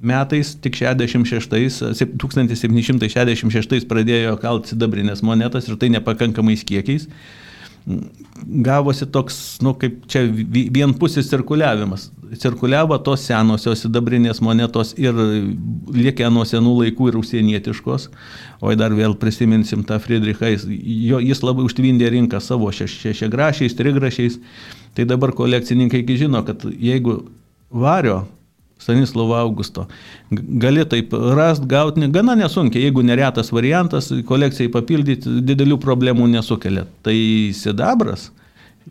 metais, 0.00 0.54
tik 0.64 0.78
66, 0.80 1.92
1766 2.16 3.86
pradėjo 3.90 4.38
kalti 4.40 4.72
sidabrinės 4.72 5.20
monetas 5.26 5.68
ir 5.68 5.76
tai 5.76 5.92
nepakankamais 5.92 6.64
kiekiais. 6.64 7.08
Gavosi 8.64 9.06
toks, 9.12 9.36
nu, 9.64 9.74
kaip 9.78 10.04
čia 10.10 10.22
vienpusis 10.72 11.28
cirkuliavimas. 11.30 12.08
Cirkuliavo 12.40 12.98
tos 13.02 13.24
senosios 13.26 13.82
sidabrinės 13.84 14.38
monetos 14.44 14.92
ir 15.00 15.16
liekė 15.90 16.28
nuo 16.30 16.44
senų 16.46 16.76
laikų 16.84 17.10
ir 17.10 17.18
užsienietiškos. 17.20 18.08
O 18.62 18.74
dar 18.78 18.94
vėl 18.94 19.16
prisiminsim 19.18 19.82
tą 19.86 19.98
Friedrichą, 20.02 20.52
jis, 20.54 20.66
jo, 21.10 21.20
jis 21.24 21.42
labai 21.42 21.66
užtvindė 21.66 22.12
rinką 22.14 22.42
savo 22.44 22.70
šešiagrašiais, 22.74 23.76
trigrašiais. 23.78 24.38
Tai 24.94 25.06
dabar 25.10 25.34
kolekcininkai 25.34 26.04
žino, 26.18 26.44
kad 26.46 26.66
jeigu 26.66 27.22
vario 27.70 28.24
Stanislovo 28.80 29.34
Augusto. 29.36 29.86
Gali 30.30 30.84
taip 30.88 31.12
rast, 31.12 31.66
gauti 31.68 32.08
gana 32.08 32.34
nesunkiai, 32.38 32.86
jeigu 32.86 33.04
neretas 33.04 33.52
variantas, 33.52 34.08
kolekcijai 34.26 34.72
papildyti 34.72 35.40
didelių 35.44 35.76
problemų 35.82 36.28
nesukelia. 36.32 36.86
Tai 37.04 37.16
sidabras, 37.56 38.30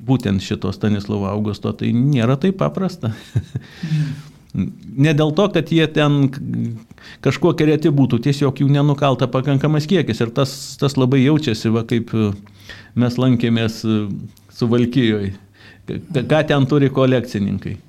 būtent 0.05 0.45
šito 0.45 0.71
Stanislovo 0.75 1.29
Augusto, 1.31 1.73
tai 1.73 1.89
nėra 1.95 2.37
taip 2.37 2.59
paprasta. 2.61 3.15
ne 5.05 5.15
dėl 5.17 5.33
to, 5.37 5.49
kad 5.57 5.73
jie 5.73 5.89
ten 5.97 6.21
kažkokie 7.25 7.71
reti 7.71 7.89
būtų, 7.93 8.21
tiesiog 8.29 8.61
jų 8.61 8.69
nenukalta 8.77 9.29
pakankamas 9.31 9.89
kiekis 9.89 10.21
ir 10.21 10.33
tas, 10.37 10.55
tas 10.81 10.97
labai 11.01 11.23
jaučiasi, 11.25 11.73
va, 11.73 11.85
kaip 11.89 12.13
mes 12.99 13.21
lankėmės 13.25 13.81
su 13.81 14.69
Valkyjoje. 14.69 15.33
Ką 16.13 16.45
ten 16.45 16.69
turi 16.69 16.91
kolekcininkai 16.93 17.79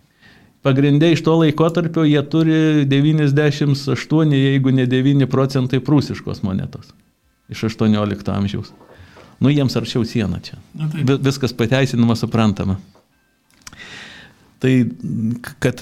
pagrindė 0.67 1.13
iš 1.15 1.25
to 1.27 1.37
laikotarpio 1.41 2.05
jie 2.09 2.23
turi 2.33 2.61
98, 2.91 4.37
jeigu 4.37 4.75
ne 4.77 4.87
9 4.91 5.29
procentai 5.31 5.81
prūsiškos 5.85 6.45
monetos 6.47 6.93
iš 7.51 7.67
18 7.71 8.31
amžiaus. 8.35 8.73
Nu, 9.41 9.51
jiems 9.51 9.75
arčiau 9.77 10.05
siena 10.05 10.39
čia. 10.45 10.59
Viskas 11.25 11.55
pateisinama, 11.57 12.15
suprantama. 12.17 12.77
Tai, 14.61 14.73
kad 15.65 15.81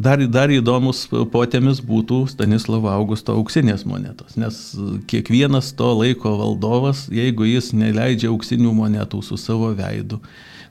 dar, 0.00 0.22
dar 0.32 0.48
įdomus 0.48 1.02
potėmis 1.28 1.82
būtų 1.84 2.22
Stanislavo 2.32 2.88
Augusto 2.88 3.34
auksinės 3.36 3.84
monetos, 3.84 4.38
nes 4.40 4.56
kiekvienas 5.12 5.74
to 5.76 5.90
laiko 5.92 6.32
valdovas, 6.40 7.04
jeigu 7.12 7.44
jis 7.44 7.74
neleidžia 7.76 8.30
auksinių 8.32 8.72
monetų 8.78 9.20
su 9.26 9.36
savo 9.36 9.74
veidu, 9.76 10.22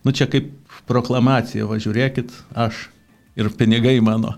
nu 0.01 0.15
čia 0.17 0.25
kaip 0.25 0.49
proklamacija, 0.89 1.69
važiuokit, 1.69 2.33
aš 2.57 2.87
ir 3.37 3.49
pinigai 3.57 3.99
mano. 4.01 4.33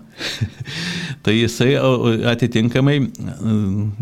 tai 1.24 1.36
jisai 1.36 1.74
atitinkamai 2.32 2.96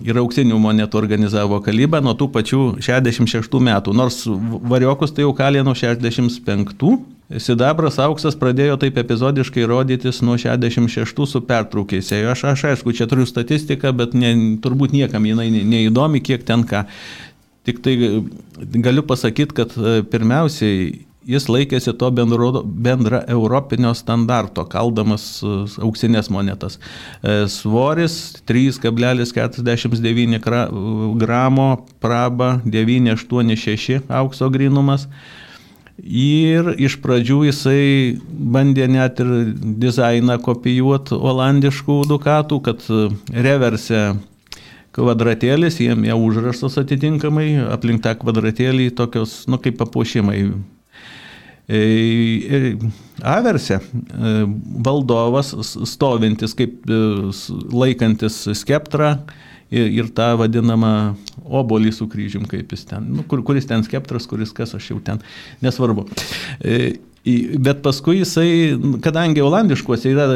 ir 0.06 0.20
auksinių 0.22 0.58
monetų 0.62 1.00
organizavo 1.00 1.60
kalybą 1.64 2.02
nuo 2.04 2.14
tų 2.18 2.30
pačių 2.34 2.62
66 2.84 3.62
metų, 3.70 3.94
nors 3.96 4.24
variokus 4.70 5.14
tai 5.14 5.26
jau 5.26 5.34
kalė 5.36 5.64
nuo 5.66 5.74
65. 5.78 6.74
Sidabras 7.28 7.98
auksas 8.00 8.38
pradėjo 8.40 8.78
taip 8.80 8.96
epizodiškai 9.02 9.66
rodytis 9.68 10.22
nuo 10.24 10.38
66 10.40 11.26
su 11.28 11.42
pertraukiais. 11.44 12.08
Aš, 12.32 12.44
aš 12.54 12.62
aišku, 12.70 12.94
čia 12.96 13.04
turiu 13.10 13.26
statistiką, 13.28 13.92
bet 13.92 14.14
ne, 14.16 14.32
turbūt 14.64 14.94
niekam 14.96 15.26
jinai 15.28 15.50
neįdomi, 15.52 16.22
kiek 16.24 16.46
ten 16.48 16.64
ką. 16.64 16.86
Tik 17.68 17.82
tai 17.84 17.98
galiu 18.80 19.04
pasakyti, 19.04 19.52
kad 19.58 19.74
e, 19.76 19.98
pirmiausiai 20.08 21.07
jis 21.28 21.48
laikėsi 21.50 21.92
to 22.00 22.08
bendro, 22.14 22.62
bendra 22.64 23.20
europinio 23.28 23.92
standarto, 23.96 24.64
kaldamas 24.70 25.42
e, 25.42 25.46
auksinės 25.84 26.30
monetas. 26.32 26.78
E, 27.20 27.46
svoris 27.52 28.14
3,49 28.48 30.40
gramo, 31.20 31.68
praba 32.00 32.60
986 32.64 34.00
aukso 34.08 34.48
grinumas. 34.54 35.08
Ir 35.98 36.76
iš 36.78 37.00
pradžių 37.02 37.40
jisai 37.48 38.14
bandė 38.22 38.86
net 38.86 39.18
ir 39.18 39.50
dizainą 39.82 40.38
kopijuoti 40.38 41.14
olandiškų 41.18 42.06
dukatų, 42.06 42.60
kad 42.62 42.78
reverse 43.34 44.14
kvadratėlis, 44.94 45.80
jiem 45.82 46.06
jau 46.06 46.18
užraštas 46.22 46.78
atitinkamai, 46.84 47.48
aplink 47.74 48.02
tą 48.06 48.14
kvadratėlį 48.22 48.94
tokios, 48.98 49.42
nu 49.50 49.58
kaip 49.62 49.74
papuošimai 49.82 50.38
Averse 51.68 53.76
valdovas 54.86 55.50
stovintis 55.84 56.54
kaip 56.56 56.86
e, 56.88 57.00
laikantis 57.76 58.38
skeptrą 58.56 59.10
ir, 59.70 59.90
ir 60.00 60.08
tą 60.16 60.30
vadinamą 60.40 60.92
obolį 61.44 61.92
su 61.92 62.08
kryžium, 62.10 62.46
kaip 62.48 62.72
jis 62.72 62.86
ten, 62.88 63.10
nu, 63.18 63.24
kur, 63.28 63.42
kuris 63.44 63.68
ten 63.68 63.84
skeptras, 63.84 64.26
kuris 64.30 64.54
kas 64.56 64.72
aš 64.78 64.88
jau 64.92 64.98
ten, 65.04 65.20
nesvarbu. 65.64 66.06
E, 66.64 66.96
bet 67.60 67.82
paskui 67.84 68.22
jisai, 68.22 68.48
kadangi 69.04 69.44
olandiškuose 69.44 70.14
yra 70.14 70.28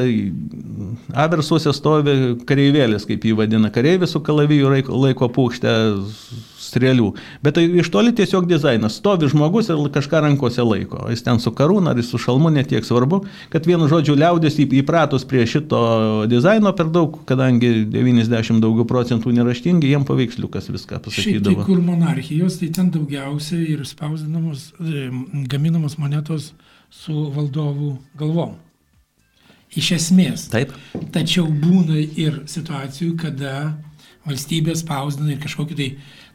aversuose 1.25 1.73
stovi 1.73 2.37
kareivėlis, 2.49 3.09
kaip 3.09 3.25
jį 3.25 3.39
vadina, 3.41 3.73
kareivis 3.73 4.13
su 4.13 4.21
kalaviju 4.25 4.75
laiko 4.91 5.33
pūkštę 5.33 5.73
strėlių. 6.73 7.13
Bet 7.45 7.59
tai 7.59 7.67
iš 7.83 7.91
toli 7.93 8.15
tiesiog 8.17 8.49
dizainas. 8.51 8.97
Stovi 9.01 9.29
žmogus 9.31 9.71
ir 9.73 9.81
kažką 9.93 10.23
rankose 10.25 10.65
laiko. 10.65 11.05
Jis 11.13 11.25
ten 11.27 11.41
su 11.43 11.53
karūna 11.57 11.93
ar 11.93 12.03
su 12.07 12.21
šalmu 12.21 12.53
netiek 12.55 12.87
svarbu, 12.87 13.23
kad 13.53 13.69
vienu 13.69 13.89
žodžiu 13.91 14.17
liaudės 14.19 14.59
įpratus 14.63 15.27
prie 15.29 15.45
šito 15.49 15.83
dizaino 16.31 16.73
per 16.77 16.91
daug, 16.93 17.21
kadangi 17.29 17.85
90 17.93 18.63
daugiau 18.63 18.89
procentų 18.89 19.35
neraštingi, 19.37 19.91
jiem 19.93 20.07
paveiksliukas 20.09 20.71
viską 20.73 21.03
pasakydavo. 21.05 21.43
Šiaip, 21.43 21.47
tai 21.47 21.69
kur 21.69 21.85
monarchijos, 21.85 22.59
tai 22.61 22.73
ten 22.75 22.91
daugiausiai 22.95 23.73
ir 23.77 23.87
spausdinamos, 23.89 24.73
e, 24.81 25.09
gaminamos 25.53 25.99
monetos 26.01 26.53
su 26.93 27.29
valdovų 27.35 27.97
galvom. 28.21 28.59
Iš 29.73 29.95
esmės. 29.97 30.51
Taip. 30.53 30.75
Tačiau 31.15 31.47
būna 31.49 31.97
ir 32.21 32.43
situacijų, 32.51 33.15
kada 33.21 33.73
valstybė 34.29 34.75
spausdina 34.79 35.33
ir 35.35 35.41
kažkokį 35.43 35.79
tai 35.79 35.89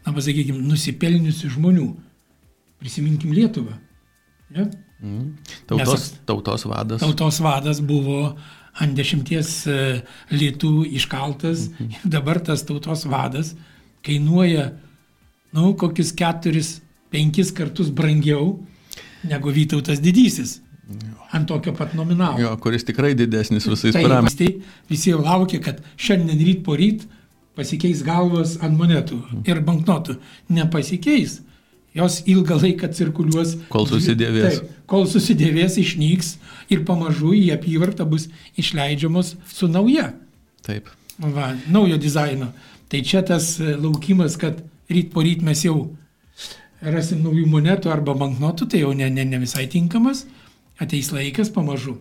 na, 0.06 0.12
pasakykime, 0.12 0.60
nusipelniusių 0.68 1.50
žmonių. 1.56 1.88
Prisiminkim 2.78 3.32
Lietuvą. 3.34 3.74
Ja? 4.54 4.68
Mm. 5.02 5.34
Tautos, 5.66 5.92
Nes, 5.92 6.06
tautos 6.26 6.64
vadas. 6.66 7.02
Tautos 7.02 7.40
vadas 7.42 7.80
buvo 7.84 8.36
ant 8.78 8.94
dešimties 8.94 9.50
e, 9.66 9.78
litų 10.30 10.86
iškaltas 10.98 11.68
mm 11.68 11.74
-hmm. 11.74 11.96
ir 12.04 12.12
dabar 12.14 12.40
tas 12.40 12.62
tautos 12.66 13.04
vadas 13.06 13.54
kainuoja, 14.02 14.72
nu, 15.52 15.74
kokius 15.74 16.12
keturis, 16.12 16.80
penkis 17.10 17.52
kartus 17.52 17.90
brangiau 17.90 18.58
negu 19.26 19.52
Vytautas 19.52 20.00
didysis. 20.00 20.60
Jo. 20.88 21.16
Ant 21.36 21.48
tokio 21.48 21.74
pat 21.76 21.92
nominalo. 21.94 22.40
Jo, 22.40 22.54
kuris 22.56 22.86
tikrai 22.88 23.12
didesnis 23.16 23.66
visais 23.68 23.92
parametrais. 23.92 24.36
Tai 24.38 24.86
visi 24.88 25.12
laukia, 25.12 25.60
kad 25.60 25.82
šiandien 26.00 26.40
ryt 26.46 26.62
po 26.64 26.76
ryt 26.78 27.04
pasikeis 27.58 28.04
galvos 28.06 28.56
ant 28.62 28.78
monetų 28.78 29.18
ir 29.48 29.62
banknotų. 29.66 30.18
Nepasikeis. 30.54 31.40
Jos 31.96 32.20
ilgą 32.30 32.58
laiką 32.60 32.90
cirkuliuos. 32.94 33.56
Kol 33.72 33.88
susidėvės. 33.90 34.60
Taip, 34.60 34.74
kol 34.90 35.06
susidėvės, 35.10 35.78
išnyks 35.82 36.34
ir 36.70 36.84
pamažu 36.86 37.32
į 37.34 37.48
apyvartą 37.56 38.06
bus 38.06 38.28
išleidžiamos 38.60 39.34
su 39.50 39.70
nauja. 39.72 40.12
Taip. 40.66 40.92
Va, 41.18 41.54
naujo 41.66 41.98
dizaino. 41.98 42.52
Tai 42.88 43.00
čia 43.04 43.24
tas 43.26 43.56
e, 43.58 43.74
laukimas, 43.74 44.36
kad 44.40 44.60
ryt 44.92 45.10
po 45.12 45.24
ryt 45.24 45.42
mes 45.44 45.64
jau 45.64 45.88
rasim 46.80 47.24
naujų 47.24 47.48
monetų 47.50 47.90
arba 47.90 48.14
banknotų, 48.16 48.68
tai 48.70 48.84
jau 48.84 48.92
ne, 48.96 49.08
ne, 49.10 49.24
ne 49.26 49.40
visai 49.42 49.66
tinkamas. 49.70 50.22
Ateis 50.78 51.10
laikas 51.10 51.50
pamažu. 51.50 51.96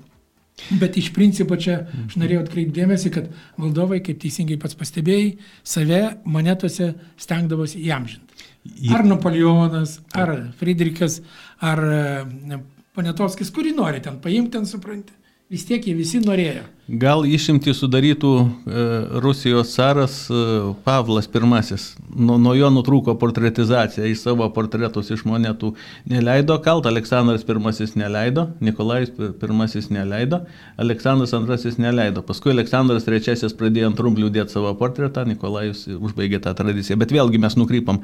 Bet 0.81 0.97
iš 0.97 1.11
principo 1.13 1.55
čia 1.59 1.83
aš 2.07 2.15
norėjau 2.17 2.41
atkreipdėmėsi, 2.43 3.11
kad 3.13 3.29
valdovai, 3.61 3.99
kaip 4.05 4.17
teisingai 4.23 4.57
pats 4.61 4.77
pastebėjai, 4.79 5.35
save 5.63 6.01
monetose 6.25 6.89
stengdavosi 7.21 7.83
įamžinti. 7.85 8.47
Ar 8.91 9.05
Napoleonas, 9.07 9.99
ar 10.17 10.33
Friedrichas, 10.59 11.21
ar 11.63 11.83
e, 11.85 12.59
Ponetovskis, 12.97 13.53
kurį 13.53 13.75
nori 13.77 14.01
ten 14.03 14.17
paimti, 14.23 14.57
ten 14.57 14.65
supranti 14.67 15.13
vis 15.51 15.63
tiek 15.67 15.85
jie 15.87 15.93
visi 15.95 16.19
norėjo. 16.19 16.65
Gal 16.99 17.25
išimti 17.27 17.73
sudarytų 17.75 18.31
e, 18.39 18.83
Rusijos 19.23 19.73
caras 19.75 20.15
e, 20.31 20.41
Pavlas 20.85 21.27
I. 21.27 21.77
Nu, 22.15 22.37
nuo 22.39 22.53
jo 22.55 22.69
nutrūko 22.71 23.17
portretizacija, 23.19 24.07
į 24.07 24.15
savo 24.15 24.47
portretus 24.55 25.11
iš 25.11 25.25
monetų 25.27 25.73
neleido 26.07 26.55
kalt, 26.63 26.87
Aleksandras 26.87 27.43
I 27.43 27.87
neleido, 27.99 28.47
Nikolajus 28.59 29.75
I 29.75 29.93
neleido, 29.93 30.45
Aleksandras 30.77 31.33
II 31.65 31.75
neleido. 31.77 32.23
Paskui 32.23 32.51
Aleksandras 32.51 33.07
III 33.07 33.51
pradėjo 33.59 33.91
ant 33.91 33.99
rumblių 33.99 34.31
dėti 34.31 34.55
savo 34.55 34.73
portretą, 34.79 35.25
Nikolajus 35.27 35.87
užbaigė 35.87 36.39
tą 36.39 36.55
tradiciją. 36.55 36.99
Bet 36.99 37.11
vėlgi 37.11 37.39
mes 37.39 37.59
nukrypam 37.59 38.03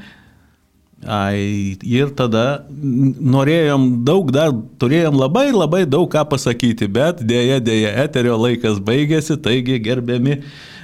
Ai, 1.04 1.76
ir 1.84 2.14
tada 2.16 2.64
norėjom 2.72 3.88
daug 4.08 4.30
dar, 4.32 4.54
turėjom 4.80 5.18
labai 5.20 5.50
labai 5.52 5.84
daug 5.90 6.08
ką 6.12 6.24
pasakyti, 6.32 6.88
bet 6.88 7.20
dėja, 7.28 7.60
dėja, 7.64 7.92
eterio 8.06 8.38
laikas 8.40 8.80
baigėsi, 8.80 9.36
taigi 9.44 9.82
gerbiami 9.84 10.40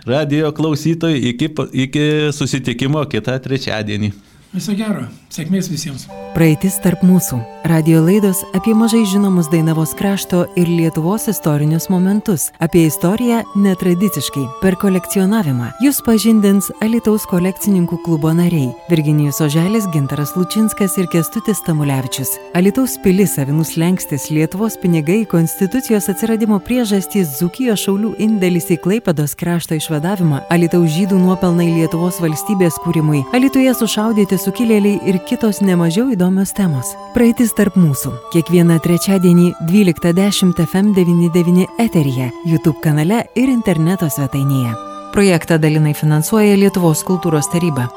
radio 0.09 0.51
klausytojai, 0.55 1.21
iki, 1.31 1.51
iki 1.85 2.03
susitikimo 2.35 3.05
kitą 3.07 3.37
trečiadienį. 3.43 4.11
Viso 4.49 4.73
gero, 4.73 5.03
sėkmės 5.29 5.67
visiems. 5.69 6.07
Praeitis 6.33 6.79
tarp 6.81 7.03
mūsų. 7.05 7.37
Radio 7.69 7.99
laidos 8.01 8.39
apie 8.57 8.71
mažai 8.73 9.03
žinomus 9.05 9.45
Dainavos 9.51 9.91
krašto 9.97 10.39
ir 10.57 10.65
Lietuvos 10.65 11.27
istorinius 11.29 11.85
momentus, 11.93 12.47
apie 12.57 12.87
istoriją 12.87 13.43
netradiciškai, 13.53 14.45
per 14.63 14.77
kolekcionavimą. 14.81 15.67
Jūs 15.85 15.99
pažindins 16.05 16.71
Alitaus 16.81 17.27
kolekcininkų 17.29 17.99
klubo 18.05 18.31
nariai- 18.33 18.71
Virginijus 18.89 19.41
Oželis, 19.45 19.85
Gintaras 19.93 20.33
Lučinskas 20.33 20.97
ir 20.97 21.05
Kestutis 21.13 21.61
Tamulevičius. 21.67 22.39
Alitaus 22.55 22.97
pilis, 23.03 23.37
Avinus 23.37 23.75
Lenkstis, 23.77 24.31
Lietuvos 24.31 24.77
pinigai, 24.81 25.27
Konstitucijos 25.27 26.09
atsiradimo 26.09 26.57
priežastys, 26.59 27.37
Zukijos 27.37 27.85
šaulių 27.85 28.15
indėlis 28.17 28.71
į 28.73 28.81
Klaipados 28.81 29.35
krašto 29.35 29.75
išvadavimą, 29.77 30.41
Alitaus 30.49 30.89
žydų 30.89 31.21
nuopelnai 31.21 31.69
Lietuvos 31.69 32.17
valstybės 32.19 32.81
kūrimui, 32.81 33.25
Alituje 33.33 33.73
sušaudyti 33.75 34.38
sukilėliai 34.41 34.99
ir 35.11 35.19
kitos 35.29 35.59
nemažiau 35.61 36.09
įdomios 36.15 36.55
temos. 36.57 36.95
Praeitis 37.13 37.53
tarp 37.57 37.77
mūsų. 37.79 38.15
Kiekvieną 38.33 38.79
trečiadienį 38.81 39.51
12.10 39.69 40.57
FM99 40.65 41.67
eteryje, 41.85 42.31
YouTube 42.49 42.81
kanale 42.83 43.25
ir 43.35 43.53
interneto 43.53 44.09
svetainėje. 44.09 44.75
Projektą 45.13 45.61
dalinai 45.61 45.95
finansuoja 45.97 46.57
Lietuvos 46.57 47.05
kultūros 47.07 47.51
taryba. 47.53 47.89